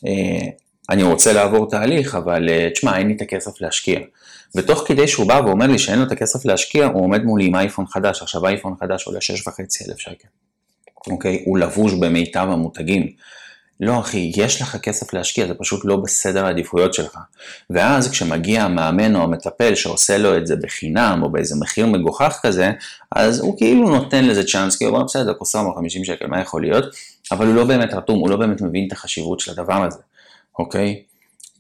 אה, 0.07 0.49
אני 0.89 1.03
רוצה 1.03 1.33
לעבור 1.33 1.69
תהליך, 1.69 2.15
אבל 2.15 2.49
אה, 2.49 2.69
תשמע, 2.73 2.97
אין 2.97 3.07
לי 3.07 3.15
את 3.15 3.21
הכסף 3.21 3.61
להשקיע. 3.61 3.99
ותוך 4.55 4.83
כדי 4.87 5.07
שהוא 5.07 5.27
בא 5.27 5.41
ואומר 5.45 5.67
לי 5.67 5.79
שאין 5.79 5.99
לו 5.99 6.05
את 6.05 6.11
הכסף 6.11 6.45
להשקיע, 6.45 6.85
הוא 6.85 7.03
עומד 7.03 7.23
מולי 7.23 7.45
עם 7.45 7.55
אייפון 7.55 7.87
חדש, 7.87 8.21
עכשיו 8.21 8.47
אייפון 8.47 8.73
חדש 8.79 9.07
עולה 9.07 9.19
6.5 9.19 9.87
אלף 9.87 9.97
שקל, 9.97 10.27
אוקיי? 11.07 11.43
הוא 11.45 11.57
לבוש 11.57 11.93
במיטב 11.93 12.47
המותגים. 12.51 13.11
לא 13.79 13.99
אחי, 13.99 14.31
יש 14.35 14.61
לך 14.61 14.77
כסף 14.77 15.13
להשקיע, 15.13 15.47
זה 15.47 15.53
פשוט 15.53 15.81
לא 15.85 15.95
בסדר 15.95 16.45
העדיפויות 16.45 16.93
שלך. 16.93 17.17
ואז 17.69 18.11
כשמגיע 18.11 18.63
המאמן 18.63 19.15
או 19.15 19.23
המטפל 19.23 19.75
שעושה 19.75 20.17
לו 20.17 20.37
את 20.37 20.47
זה 20.47 20.55
בחינם 20.55 21.19
או 21.23 21.29
באיזה 21.29 21.55
מחיר 21.59 21.87
מגוחך 21.87 22.39
כזה, 22.43 22.71
אז 23.11 23.39
הוא 23.39 23.57
כאילו 23.57 23.89
נותן 23.89 24.25
לזה 24.25 24.43
צ'אנס, 24.43 24.75
כי 24.75 24.85
הוא 24.85 24.93
אומר 24.93 25.05
בסדר, 25.05 25.33
קוסם 25.33 25.65
או 25.65 25.75
50 25.75 26.05
שקל, 26.05 26.27
מה 26.27 26.41
יכול 26.41 26.61
להיות? 26.61 26.85
אבל 27.31 27.47
הוא 27.47 27.55
לא 27.55 27.63
באמת 27.63 27.93
רתום, 27.93 28.19
הוא 28.19 28.29
לא 28.29 28.35
באמת 28.35 28.61
מבין 28.61 28.87
את 28.87 28.91
החשיבות 28.91 29.39
של 29.39 29.51
הדבר 29.51 29.83
הזה, 29.83 29.99
אוקיי? 30.59 31.01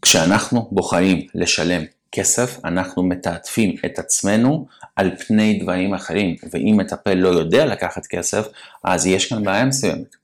כשאנחנו 0.01 0.67
בוחרים 0.71 1.27
לשלם 1.35 1.81
כסף, 2.11 2.59
אנחנו 2.65 3.03
מתעטפים 3.03 3.75
את 3.85 3.99
עצמנו 3.99 4.67
על 4.95 5.11
פני 5.27 5.59
דברים 5.61 5.93
אחרים, 5.93 6.35
ואם 6.53 6.75
מטפל 6.77 7.13
לא 7.13 7.29
יודע 7.29 7.65
לקחת 7.65 8.05
כסף, 8.05 8.47
אז 8.83 9.05
יש 9.05 9.29
כאן 9.29 9.43
בעיה 9.43 9.65
מסוימת. 9.65 10.15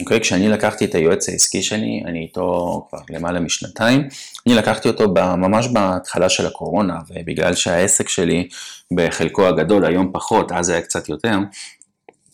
אוקיי? 0.00 0.20
כשאני 0.20 0.48
לקחתי 0.48 0.84
את 0.84 0.94
היועץ 0.94 1.28
העסקי 1.28 1.62
שלי, 1.62 2.02
אני 2.06 2.22
איתו 2.22 2.86
כבר 2.90 2.98
למעלה 3.10 3.40
משנתיים, 3.40 4.08
אני 4.46 4.54
לקחתי 4.54 4.88
אותו 4.88 5.14
ממש 5.14 5.66
בהתחלה 5.66 6.28
של 6.28 6.46
הקורונה, 6.46 6.98
ובגלל 7.10 7.54
שהעסק 7.54 8.08
שלי 8.08 8.48
בחלקו 8.94 9.46
הגדול, 9.46 9.84
היום 9.84 10.10
פחות, 10.12 10.52
אז 10.52 10.68
היה 10.68 10.80
קצת 10.80 11.08
יותר, 11.08 11.38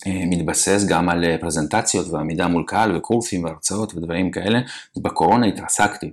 אה, 0.07 0.23
מתבסס 0.25 0.85
גם 0.89 1.09
על 1.09 1.23
אה, 1.23 1.37
פרזנטציות 1.41 2.07
ועמידה 2.07 2.47
מול 2.47 2.63
קהל 2.67 2.95
וקורסים 2.95 3.43
והרצאות 3.43 3.93
ודברים 3.95 4.31
כאלה, 4.31 4.59
בקורונה 4.97 5.47
התרסקתי. 5.47 6.11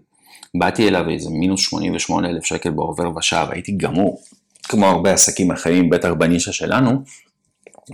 באתי 0.55 0.89
אליו 0.89 1.11
איזה 1.11 1.31
מינוס 1.31 1.61
88 1.61 2.29
אלף 2.29 2.45
שקל 2.45 2.71
בעובר 2.71 3.17
ושב, 3.17 3.47
הייתי 3.51 3.73
גמור, 3.73 4.23
כמו 4.63 4.87
הרבה 4.87 5.13
עסקים 5.13 5.51
אחרים, 5.51 5.91
בטח 5.91 6.09
בנישה 6.19 6.53
שלנו, 6.53 7.03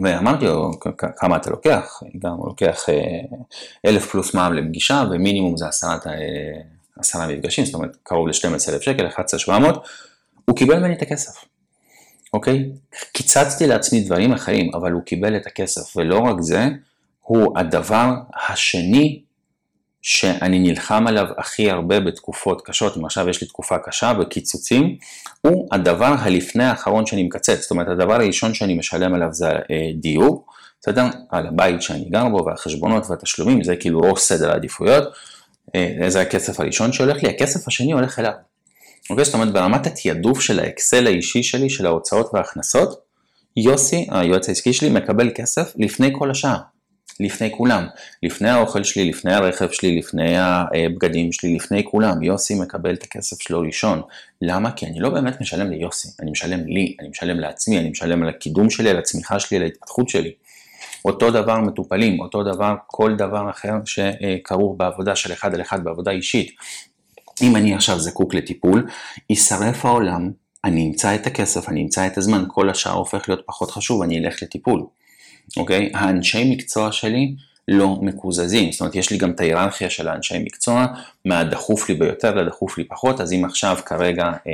ואמרתי 0.02 0.44
לו, 0.44 0.70
כמה 1.16 1.36
אתה 1.36 1.50
לוקח? 1.50 2.02
גם 2.18 2.32
הוא 2.32 2.46
לוקח 2.46 2.88
אה, 2.88 3.38
אלף 3.86 4.10
פלוס 4.10 4.34
מע"מ 4.34 4.52
לפגישה, 4.52 5.04
ומינימום 5.10 5.56
זה 5.56 5.68
עשרת, 5.68 6.06
עשרה 6.98 7.26
מפגשים, 7.26 7.64
זאת 7.64 7.74
אומרת 7.74 7.96
קרוב 8.02 8.28
ל-12 8.28 8.72
אלף 8.72 8.82
שקל, 8.82 9.06
11,700, 9.06 9.86
הוא 10.44 10.56
קיבל 10.56 10.78
ממני 10.78 10.94
את 10.94 11.02
הכסף, 11.02 11.44
אוקיי? 12.32 12.70
קיצצתי 13.12 13.66
לעצמי 13.66 14.00
דברים 14.00 14.32
אחרים, 14.32 14.70
אבל 14.74 14.92
הוא 14.92 15.02
קיבל 15.02 15.36
את 15.36 15.46
הכסף, 15.46 15.96
ולא 15.96 16.18
רק 16.18 16.40
זה, 16.40 16.68
הוא 17.22 17.58
הדבר 17.58 18.10
השני 18.48 19.22
שאני 20.08 20.58
נלחם 20.58 21.06
עליו 21.06 21.26
הכי 21.38 21.70
הרבה 21.70 22.00
בתקופות 22.00 22.62
קשות, 22.66 22.96
אם 22.96 23.04
עכשיו 23.04 23.28
יש 23.28 23.40
לי 23.40 23.46
תקופה 23.46 23.78
קשה 23.78 24.12
וקיצוצים, 24.20 24.96
הוא 25.40 25.68
הדבר 25.72 26.14
הלפני 26.18 26.64
האחרון 26.64 27.06
שאני 27.06 27.22
מקצץ, 27.22 27.60
זאת 27.60 27.70
אומרת 27.70 27.88
הדבר 27.88 28.14
הראשון 28.14 28.54
שאני 28.54 28.74
משלם 28.74 29.14
עליו 29.14 29.28
זה 29.32 29.48
אה, 29.48 29.90
דיור, 29.94 30.46
בסדר? 30.80 31.04
על 31.30 31.46
הבית 31.46 31.82
שאני 31.82 32.04
גר 32.10 32.28
בו 32.28 32.44
והחשבונות 32.46 33.10
והתשלומים, 33.10 33.64
זה 33.64 33.76
כאילו 33.76 34.00
ראש 34.00 34.20
סדר 34.20 34.50
העדיפויות, 34.50 35.04
אה, 35.74 36.10
זה 36.10 36.20
הכסף 36.20 36.60
הראשון 36.60 36.92
שהולך 36.92 37.22
לי, 37.22 37.28
הכסף 37.28 37.68
השני 37.68 37.92
הולך 37.92 38.18
אליו. 38.18 38.32
אוקיי? 39.10 39.24
זאת 39.24 39.34
אומרת 39.34 39.52
ברמת 39.52 39.86
התעדוף 39.86 40.40
של 40.40 40.60
האקסל 40.60 41.06
האישי 41.06 41.42
שלי, 41.42 41.70
של 41.70 41.86
ההוצאות 41.86 42.30
וההכנסות, 42.34 43.00
יוסי, 43.56 44.06
היועץ 44.10 44.48
העסקי 44.48 44.72
שלי, 44.72 44.90
מקבל 44.90 45.30
כסף 45.34 45.72
לפני 45.76 46.10
כל 46.18 46.30
השאר. 46.30 46.56
לפני 47.20 47.50
כולם, 47.56 47.86
לפני 48.22 48.48
האוכל 48.48 48.84
שלי, 48.84 49.08
לפני 49.08 49.34
הרכב 49.34 49.70
שלי, 49.70 49.98
לפני 49.98 50.34
הבגדים 50.38 51.32
שלי, 51.32 51.54
לפני 51.54 51.84
כולם. 51.84 52.22
יוסי 52.22 52.54
מקבל 52.54 52.94
את 52.94 53.02
הכסף 53.02 53.40
שלו 53.40 53.60
ראשון. 53.60 54.02
למה? 54.42 54.70
כי 54.70 54.86
אני 54.86 55.00
לא 55.00 55.10
באמת 55.10 55.40
משלם 55.40 55.70
ליוסי, 55.70 56.08
אני 56.20 56.30
משלם 56.30 56.66
לי, 56.66 56.96
אני 57.00 57.08
משלם 57.08 57.40
לעצמי, 57.40 57.78
אני 57.78 57.90
משלם 57.90 58.22
על 58.22 58.28
הקידום 58.28 58.70
שלי, 58.70 58.90
על 58.90 58.98
הצמיחה 58.98 59.40
שלי, 59.40 59.56
על 59.56 59.62
ההתפתחות 59.62 60.08
שלי. 60.08 60.32
אותו 61.04 61.30
דבר 61.30 61.60
מטופלים, 61.60 62.20
אותו 62.20 62.42
דבר 62.42 62.74
כל 62.86 63.16
דבר 63.16 63.50
אחר 63.50 63.74
שכרוך 63.84 64.76
בעבודה 64.78 65.16
של 65.16 65.32
אחד 65.32 65.54
על 65.54 65.60
אחד, 65.60 65.84
בעבודה 65.84 66.10
אישית. 66.10 66.50
אם 67.42 67.56
אני 67.56 67.74
עכשיו 67.74 67.98
זקוק 68.00 68.34
לטיפול, 68.34 68.86
יישרף 69.30 69.84
העולם, 69.84 70.30
אני 70.64 70.86
אמצא 70.88 71.14
את 71.14 71.26
הכסף, 71.26 71.68
אני 71.68 71.82
אמצא 71.82 72.06
את 72.06 72.18
הזמן, 72.18 72.44
כל 72.48 72.70
השאר 72.70 72.92
הופך 72.92 73.28
להיות 73.28 73.42
פחות 73.46 73.70
חשוב, 73.70 74.02
אני 74.02 74.18
אלך 74.18 74.42
לטיפול. 74.42 74.86
אוקיי? 75.56 75.90
האנשי 75.94 76.52
מקצוע 76.52 76.92
שלי 76.92 77.34
לא 77.68 77.98
מקוזזים, 78.02 78.72
זאת 78.72 78.80
אומרת 78.80 78.94
יש 78.94 79.10
לי 79.10 79.18
גם 79.18 79.30
את 79.30 79.40
ההיררכיה 79.40 79.90
של 79.90 80.08
האנשי 80.08 80.38
מקצוע, 80.38 80.86
מהדחוף 81.24 81.88
לי 81.88 81.94
ביותר 81.94 82.34
לדחוף 82.34 82.78
לי 82.78 82.84
פחות, 82.84 83.20
אז 83.20 83.32
אם 83.32 83.44
עכשיו 83.44 83.76
כרגע 83.86 84.24
אה, 84.24 84.52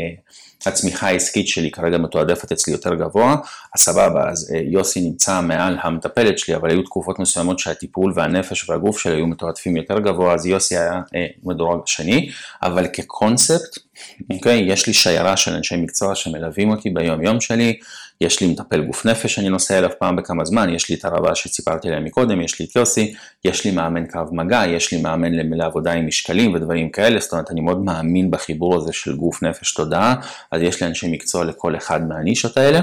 הצמיחה 0.66 1.06
העסקית 1.06 1.48
שלי 1.48 1.70
כרגע 1.70 1.98
מתועדפת 1.98 2.52
אצלי 2.52 2.72
יותר 2.72 2.94
גבוה, 2.94 3.36
אז 3.74 3.80
סבבה, 3.80 4.30
אז 4.30 4.52
אה, 4.54 4.60
יוסי 4.64 5.00
נמצא 5.00 5.40
מעל 5.40 5.78
המטפלת 5.82 6.38
שלי, 6.38 6.56
אבל 6.56 6.70
היו 6.70 6.82
תקופות 6.82 7.18
מסוימות 7.18 7.58
שהטיפול 7.58 8.12
והנפש 8.16 8.70
והגוף 8.70 8.98
שלי 8.98 9.14
היו 9.14 9.26
מתועדפים 9.26 9.76
יותר 9.76 9.98
גבוה, 9.98 10.34
אז 10.34 10.46
יוסי 10.46 10.76
היה 10.76 11.00
אה, 11.14 11.26
מדורג 11.44 11.80
שני, 11.86 12.30
אבל 12.62 12.86
כקונספט, 12.92 13.78
אוקיי, 14.32 14.72
יש 14.72 14.86
לי 14.86 14.92
שיירה 14.92 15.36
של 15.36 15.54
אנשי 15.54 15.76
מקצוע 15.76 16.14
שמלווים 16.14 16.70
אותי 16.70 16.90
ביום 16.90 17.22
יום 17.22 17.40
שלי, 17.40 17.78
יש 18.20 18.40
לי 18.40 18.46
מטפל 18.46 18.80
גוף 18.80 19.06
נפש 19.06 19.34
שאני 19.34 19.48
נוסע 19.48 19.78
אליו 19.78 19.90
פעם 19.98 20.16
בכמה 20.16 20.44
זמן, 20.44 20.74
יש 20.74 20.90
לי 20.90 20.96
את 20.96 21.04
הרבה 21.04 21.34
שסיפרתי 21.34 21.88
להם 21.88 22.04
מקודם, 22.04 22.40
יש 22.40 22.60
לי 22.60 22.66
את 22.66 22.76
יוסי, 22.76 23.14
יש 23.44 23.64
לי 23.64 23.70
מאמן 23.70 24.06
קרב 24.06 24.34
מגע, 24.34 24.62
יש 24.66 24.92
לי 24.92 25.02
מאמן 25.02 25.32
לעבודה 25.32 25.92
עם 25.92 26.06
משקלים 26.06 26.54
ודברים 26.54 26.90
כאלה, 26.90 27.20
זאת 27.20 27.32
אומרת 27.32 27.50
אני 27.50 27.60
מאוד 27.60 27.84
מאמין 27.84 28.30
בחיבור 28.30 28.76
הזה 28.76 28.92
של 28.92 29.16
גוף 29.16 29.42
נפש 29.42 29.74
תודעה, 29.74 30.14
אז 30.50 30.62
יש 30.62 30.82
לי 30.82 30.88
אנשי 30.88 31.12
מקצוע 31.12 31.44
לכל 31.44 31.76
אחד 31.76 32.08
מהנישות 32.08 32.56
האלה. 32.56 32.80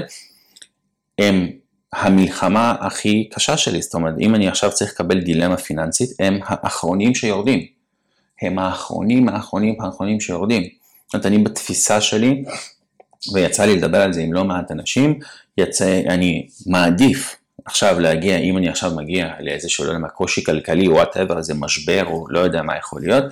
הם 1.18 1.50
המלחמה 1.92 2.74
הכי 2.80 3.28
קשה 3.32 3.56
שלי, 3.56 3.82
זאת 3.82 3.94
אומרת 3.94 4.14
אם 4.20 4.34
אני 4.34 4.48
עכשיו 4.48 4.70
צריך 4.70 4.92
לקבל 4.92 5.20
דילמה 5.20 5.56
פיננסית, 5.56 6.10
הם 6.20 6.40
האחרונים 6.42 7.14
שיורדים. 7.14 7.66
הם 8.42 8.58
האחרונים, 8.58 9.28
האחרונים, 9.28 9.80
האחרונים 9.80 10.20
שיורדים. 10.20 10.62
זאת 11.06 11.14
אומרת, 11.14 11.26
אני 11.26 11.38
בתפיסה 11.38 12.00
שלי 12.00 12.44
ויצא 13.32 13.64
לי 13.64 13.76
לדבר 13.76 14.02
על 14.02 14.12
זה 14.12 14.20
עם 14.20 14.32
לא 14.32 14.44
מעט 14.44 14.70
אנשים, 14.70 15.18
יצא, 15.58 16.00
אני 16.08 16.48
מעדיף 16.66 17.36
עכשיו 17.64 18.00
להגיע, 18.00 18.38
אם 18.38 18.58
אני 18.58 18.68
עכשיו 18.68 18.90
מגיע 18.96 19.28
לאיזשהו, 19.40 19.84
לא 19.84 19.90
יודע 19.90 19.98
מה, 19.98 20.08
קושי 20.08 20.44
כלכלי, 20.44 20.88
whatever, 20.88 21.38
איזה 21.38 21.54
משבר, 21.54 22.04
או 22.06 22.26
לא 22.28 22.40
יודע 22.40 22.62
מה 22.62 22.76
יכול 22.76 23.00
להיות, 23.00 23.24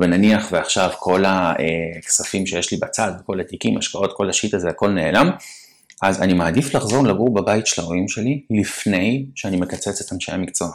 ונניח 0.00 0.48
ועכשיו 0.52 0.90
כל 0.98 1.24
הכספים 1.26 2.46
שיש 2.46 2.72
לי 2.72 2.78
בצד, 2.78 3.12
כל 3.26 3.40
התיקים, 3.40 3.78
השקעות, 3.78 4.12
כל 4.16 4.30
ה 4.30 4.35
shit 4.35 4.54
הזה, 4.54 4.68
הכל 4.68 4.90
נעלם, 4.90 5.30
אז 6.02 6.22
אני 6.22 6.32
מעדיף 6.32 6.74
לחזור 6.74 7.04
לגור 7.04 7.34
בבית 7.34 7.66
של 7.66 7.82
ההורים 7.82 8.08
שלי 8.08 8.42
לפני 8.50 9.26
שאני 9.34 9.56
מקצץ 9.56 10.00
את 10.00 10.12
אנשי 10.12 10.32
המקצוע. 10.32 10.68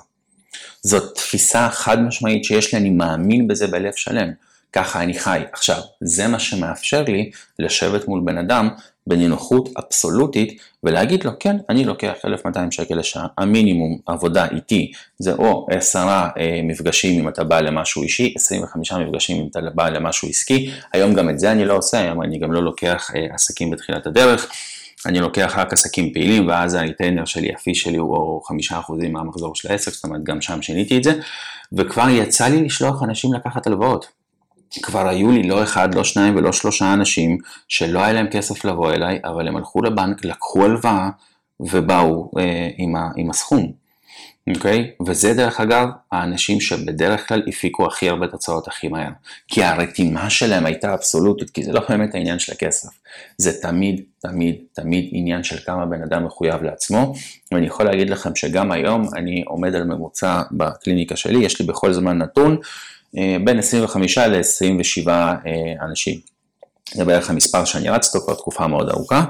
זאת 0.82 1.16
תפיסה 1.16 1.70
חד 1.70 2.02
משמעית 2.02 2.44
שיש 2.44 2.74
לי, 2.74 2.80
אני 2.80 2.90
מאמין 2.90 3.48
בזה 3.48 3.68
בלב 3.68 3.94
שלם. 3.96 4.32
ככה 4.74 5.04
אני 5.04 5.14
חי. 5.14 5.42
עכשיו, 5.54 5.78
זה 6.02 6.28
מה 6.28 6.40
שמאפשר 6.40 7.04
לי 7.08 7.32
לשבת 7.60 8.08
מול 8.08 8.22
בן 8.26 8.38
אדם 8.38 8.70
בנינוחות 9.08 9.70
אבסולוטית 9.78 10.62
ולהגיד 10.84 11.24
לו 11.24 11.32
כן 11.40 11.58
אני 11.70 11.86
לוקח 11.86 12.14
1200 12.26 12.72
שקל 12.72 12.96
לשעה 12.96 13.28
המינימום 13.38 13.98
עבודה 14.06 14.48
איתי 14.52 14.92
זה 15.20 15.34
או 15.34 15.68
10 15.72 16.00
אה, 16.00 16.60
מפגשים 16.64 17.20
אם 17.20 17.28
אתה 17.28 17.44
בא 17.44 17.60
למשהו 17.60 18.04
אישי 18.04 18.34
25 18.38 18.92
מפגשים 18.92 19.42
אם 19.42 19.48
אתה 19.52 19.60
בא 19.76 19.90
למשהו 19.90 20.28
עסקי 20.30 20.72
היום 20.94 21.14
גם 21.14 21.30
את 21.30 21.40
זה 21.40 21.52
אני 21.52 21.66
לא 21.66 21.74
עושה 21.74 22.00
היום 22.00 22.22
אני 22.22 22.40
גם 22.40 22.52
לא 22.52 22.64
לוקח 22.64 23.12
אה, 23.16 23.36
עסקים 23.36 23.72
בתחילת 23.72 24.08
הדרך 24.08 24.52
אני 25.06 25.20
לוקח 25.20 25.54
רק 25.58 25.74
עסקים 25.74 26.14
פעילים 26.14 26.48
ואז 26.48 26.74
הריטיינר 26.74 27.26
שלי, 27.26 27.54
הפי 27.54 27.76
שלי 27.76 27.98
הוא 27.98 28.44
חמישה 28.44 28.80
אחוזים 28.80 29.14
מהמחזור 29.14 29.56
של 29.56 29.72
העסק, 29.72 29.92
זאת 29.92 30.04
אומרת 30.04 30.24
גם 30.24 30.42
שם 30.42 30.62
שיניתי 30.62 30.98
את 30.98 31.04
זה, 31.04 31.14
וכבר 31.74 32.10
יצא 32.10 32.48
לי 32.48 32.64
לשלוח 32.64 33.04
אנשים 33.04 33.34
לקחת 33.34 33.68
הלוואות. 33.68 34.23
כבר 34.82 35.08
היו 35.08 35.32
לי 35.32 35.44
לא 35.44 35.64
אחד, 35.64 35.96
לא 35.96 36.04
שניים 36.04 36.36
ולא 36.36 36.52
שלושה 36.52 36.94
אנשים 36.94 37.38
שלא 37.68 38.00
היה 38.00 38.14
להם 38.14 38.28
כסף 38.28 38.66
לבוא 38.66 38.92
אליי, 38.92 39.20
אבל 39.26 39.48
הם 39.48 39.56
הלכו 39.56 39.82
לבנק, 39.82 40.26
לקחו 40.26 40.66
הלוואה 40.66 41.10
ובאו 41.60 42.32
אה, 42.40 42.70
עם, 42.78 42.96
ה, 42.96 43.10
עם 43.16 43.30
הסכום. 43.30 43.84
אוקיי? 44.56 44.92
Okay? 45.00 45.04
וזה 45.08 45.34
דרך 45.34 45.60
אגב 45.60 45.88
האנשים 46.12 46.62
שבדרך 46.62 47.28
כלל 47.28 47.42
הפיקו 47.48 47.86
הכי 47.86 48.10
הרבה 48.10 48.28
תוצאות 48.28 48.68
הכי 48.68 48.88
מהר. 48.88 49.10
כי 49.48 49.64
הרתימה 49.64 50.30
שלהם 50.30 50.66
הייתה 50.66 50.94
אבסולוטית, 50.94 51.50
כי 51.50 51.64
זה 51.64 51.72
לא 51.72 51.82
באמת 51.90 52.16
העניין 52.16 52.40
של 52.40 52.52
הכסף. 52.52 52.90
זה 53.38 53.62
תמיד, 53.62 54.02
תמיד, 54.20 54.56
תמיד 54.74 55.10
עניין 55.12 55.44
של 55.44 55.58
כמה 55.66 55.86
בן 55.86 56.04
אדם 56.04 56.26
מחויב 56.26 56.64
לעצמו. 56.64 57.14
ואני 57.52 57.68
יכול 57.68 57.86
להגיד 57.86 58.10
לכם 58.10 58.36
שגם 58.36 58.72
היום 58.72 59.08
אני 59.16 59.44
עומד 59.48 59.76
על 59.76 59.84
ממוצע 59.84 60.42
בקליניקה 60.52 61.16
שלי, 61.16 61.46
יש 61.46 61.62
לי 61.62 61.68
בכל 61.68 61.94
זמן 61.94 62.18
נתון 62.18 62.58
בין 63.44 63.60
25 63.60 64.18
ל-27 64.18 65.08
אה, 65.08 65.42
אנשים. 65.82 66.20
זה 66.94 67.06
בערך 67.06 67.30
המספר 67.30 67.66
שאני 67.66 67.90
רץ 67.90 68.16
אותו 68.16 68.26
כבר 68.26 68.36
תקופה 68.36 68.68
מאוד 68.68 68.90
ארוכה. 68.90 69.26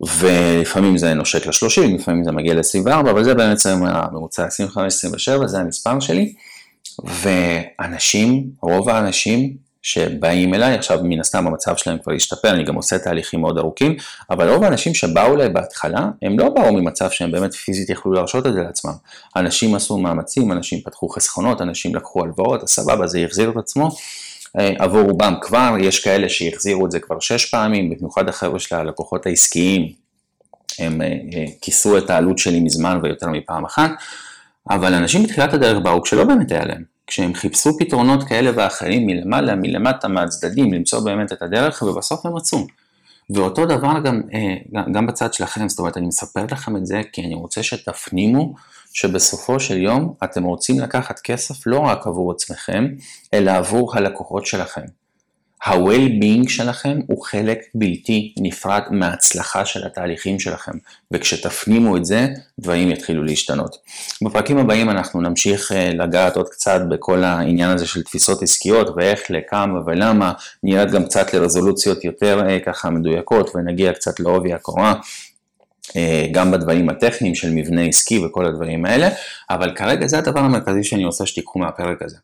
ולפעמים 0.00 0.98
זה 0.98 1.14
נושק 1.14 1.46
ל-30, 1.46 1.94
לפעמים 1.94 2.24
זה 2.24 2.32
מגיע 2.32 2.54
ל-24, 2.54 2.90
אבל 3.00 3.24
זה 3.24 3.34
באמת 3.34 3.58
הממוצע 3.66 4.46
25-27, 5.42 5.46
זה 5.46 5.58
המספר 5.58 6.00
שלי. 6.00 6.34
ואנשים, 7.04 8.50
רוב 8.62 8.88
האנשים 8.88 9.65
שבאים 9.86 10.54
אליי, 10.54 10.74
עכשיו 10.74 10.98
מן 11.02 11.20
הסתם 11.20 11.46
המצב 11.46 11.76
שלהם 11.76 11.98
כבר 11.98 12.12
השתפר, 12.12 12.50
אני 12.50 12.64
גם 12.64 12.74
עושה 12.74 12.98
תהליכים 12.98 13.40
מאוד 13.40 13.58
ארוכים, 13.58 13.96
אבל 14.30 14.50
רוב 14.50 14.64
האנשים 14.64 14.94
שבאו 14.94 15.34
אליי 15.34 15.48
בהתחלה, 15.48 16.08
הם 16.22 16.38
לא 16.38 16.48
באו 16.48 16.72
ממצב 16.72 17.10
שהם 17.10 17.32
באמת 17.32 17.54
פיזית 17.54 17.90
יכלו 17.90 18.12
להרשות 18.12 18.46
את 18.46 18.52
זה 18.52 18.62
לעצמם. 18.62 18.92
אנשים 19.36 19.74
עשו 19.74 19.98
מאמצים, 19.98 20.52
אנשים 20.52 20.80
פתחו 20.80 21.08
חסכונות, 21.08 21.60
אנשים 21.60 21.94
לקחו 21.94 22.22
הלוואות, 22.22 22.68
סבבה, 22.68 23.06
זה 23.06 23.24
החזיר 23.24 23.50
את 23.50 23.56
עצמו. 23.56 23.88
אה, 24.58 24.72
עבור 24.78 25.00
רובם 25.00 25.34
כבר, 25.40 25.74
יש 25.80 26.04
כאלה 26.04 26.28
שהחזירו 26.28 26.86
את 26.86 26.90
זה 26.90 27.00
כבר 27.00 27.20
שש 27.20 27.44
פעמים, 27.44 27.90
במיוחד 27.90 28.28
החבר'ה 28.28 28.58
של 28.58 28.74
הלקוחות 28.74 29.26
העסקיים, 29.26 29.92
הם 30.78 31.02
אה, 31.02 31.06
אה, 31.06 31.44
כיסו 31.60 31.98
את 31.98 32.10
העלות 32.10 32.38
שלי 32.38 32.60
מזמן 32.60 32.98
ויותר 33.02 33.28
מפעם 33.28 33.64
אחת, 33.64 33.90
אבל 34.70 34.94
אנשים 34.94 35.22
בתחילת 35.22 35.54
הדרך 35.54 35.78
באו 35.82 36.02
כשלא 36.02 36.24
באמת 36.24 36.52
היה 36.52 36.64
להם, 36.64 36.95
כשהם 37.06 37.34
חיפשו 37.34 37.78
פתרונות 37.78 38.24
כאלה 38.24 38.50
ואחרים 38.54 39.06
מלמעלה, 39.06 39.54
מלמטה, 39.54 40.08
מהצדדים, 40.08 40.74
למצוא 40.74 41.00
באמת 41.00 41.32
את 41.32 41.42
הדרך, 41.42 41.82
ובסוף 41.82 42.26
הם 42.26 42.36
מצאו. 42.36 42.66
ואותו 43.30 43.66
דבר 43.66 44.00
גם, 44.04 44.22
גם 44.92 45.06
בצד 45.06 45.34
שלכם, 45.34 45.68
זאת 45.68 45.78
אומרת, 45.78 45.96
אני 45.96 46.06
מספר 46.06 46.44
לכם 46.52 46.76
את 46.76 46.86
זה 46.86 47.00
כי 47.12 47.22
אני 47.24 47.34
רוצה 47.34 47.62
שתפנימו 47.62 48.54
שבסופו 48.92 49.60
של 49.60 49.76
יום 49.76 50.14
אתם 50.24 50.44
רוצים 50.44 50.80
לקחת 50.80 51.20
כסף 51.20 51.66
לא 51.66 51.78
רק 51.78 52.06
עבור 52.06 52.32
עצמכם, 52.32 52.86
אלא 53.34 53.50
עבור 53.50 53.96
הלקוחות 53.96 54.46
שלכם. 54.46 54.84
ה-well-being 55.64 56.48
שלכם 56.48 57.00
הוא 57.06 57.24
חלק 57.24 57.58
בלתי 57.74 58.34
נפרד 58.38 58.82
מההצלחה 58.90 59.64
של 59.64 59.86
התהליכים 59.86 60.40
שלכם, 60.40 60.72
וכשתפנימו 61.10 61.96
את 61.96 62.04
זה, 62.04 62.26
דברים 62.60 62.90
יתחילו 62.90 63.22
להשתנות. 63.22 63.76
בפרקים 64.22 64.58
הבאים 64.58 64.90
אנחנו 64.90 65.20
נמשיך 65.20 65.72
אה, 65.72 65.90
לגעת 65.92 66.36
עוד 66.36 66.48
קצת 66.48 66.80
בכל 66.88 67.24
העניין 67.24 67.70
הזה 67.70 67.86
של 67.86 68.02
תפיסות 68.02 68.42
עסקיות, 68.42 68.90
ואיך, 68.96 69.30
לכמה 69.30 69.80
ולמה, 69.86 70.32
נרד 70.62 70.90
גם 70.90 71.04
קצת 71.04 71.34
לרזולוציות 71.34 72.04
יותר 72.04 72.48
אה, 72.48 72.60
ככה 72.60 72.90
מדויקות, 72.90 73.50
ונגיע 73.54 73.92
קצת 73.92 74.20
לעובי 74.20 74.52
הקורה. 74.52 74.94
אה, 75.96 76.26
גם 76.32 76.50
בדברים 76.50 76.88
הטכניים 76.88 77.34
של 77.34 77.50
מבנה 77.50 77.82
עסקי 77.82 78.18
וכל 78.18 78.46
הדברים 78.46 78.84
האלה, 78.84 79.08
אבל 79.50 79.74
כרגע 79.74 80.06
זה 80.06 80.18
הדבר 80.18 80.40
המרכזי 80.40 80.84
שאני 80.84 81.04
רוצה 81.04 81.26
שתיקחו 81.26 81.58
מהפרק 81.58 82.02
הזה. 82.02 82.16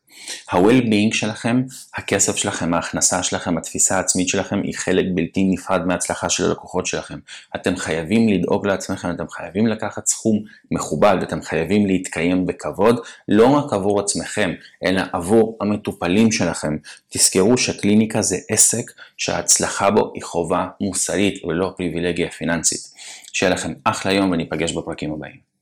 ה-well-being 0.51 1.15
שלכם, 1.15 1.61
הכסף 1.95 2.35
שלכם, 2.35 2.73
ההכנסה 2.73 3.23
שלכם, 3.23 3.57
התפיסה 3.57 3.97
העצמית 3.97 4.27
שלכם 4.27 4.61
היא 4.63 4.73
חלק 4.75 5.05
בלתי 5.13 5.43
נפרד 5.43 5.81
מההצלחה 5.85 6.29
של 6.29 6.45
הלקוחות 6.45 6.85
שלכם. 6.85 7.17
אתם 7.55 7.75
חייבים 7.75 8.29
לדאוג 8.29 8.67
לעצמכם, 8.67 9.11
אתם 9.11 9.29
חייבים 9.29 9.67
לקחת 9.67 10.07
סכום 10.07 10.39
מכובד, 10.71 11.17
אתם 11.23 11.41
חייבים 11.41 11.87
להתקיים 11.87 12.45
בכבוד, 12.45 12.99
לא 13.27 13.47
רק 13.47 13.73
עבור 13.73 13.99
עצמכם, 13.99 14.53
אלא 14.83 15.01
עבור 15.13 15.57
המטופלים 15.61 16.31
שלכם. 16.31 16.77
תזכרו 17.09 17.57
שקליניקה 17.57 18.21
זה 18.21 18.37
עסק 18.49 18.91
שההצלחה 19.17 19.91
בו 19.91 20.11
היא 20.13 20.23
חובה 20.23 20.67
מוסרית 20.81 21.45
ולא 21.45 21.73
פריבילגיה 21.77 22.29
פיננסית. 22.29 22.92
שיהיה 23.33 23.53
לכם 23.53 23.73
אחלה 23.83 24.13
יום 24.13 24.31
וניפגש 24.31 24.71
בפרקים 24.71 25.13
הבאים. 25.13 25.52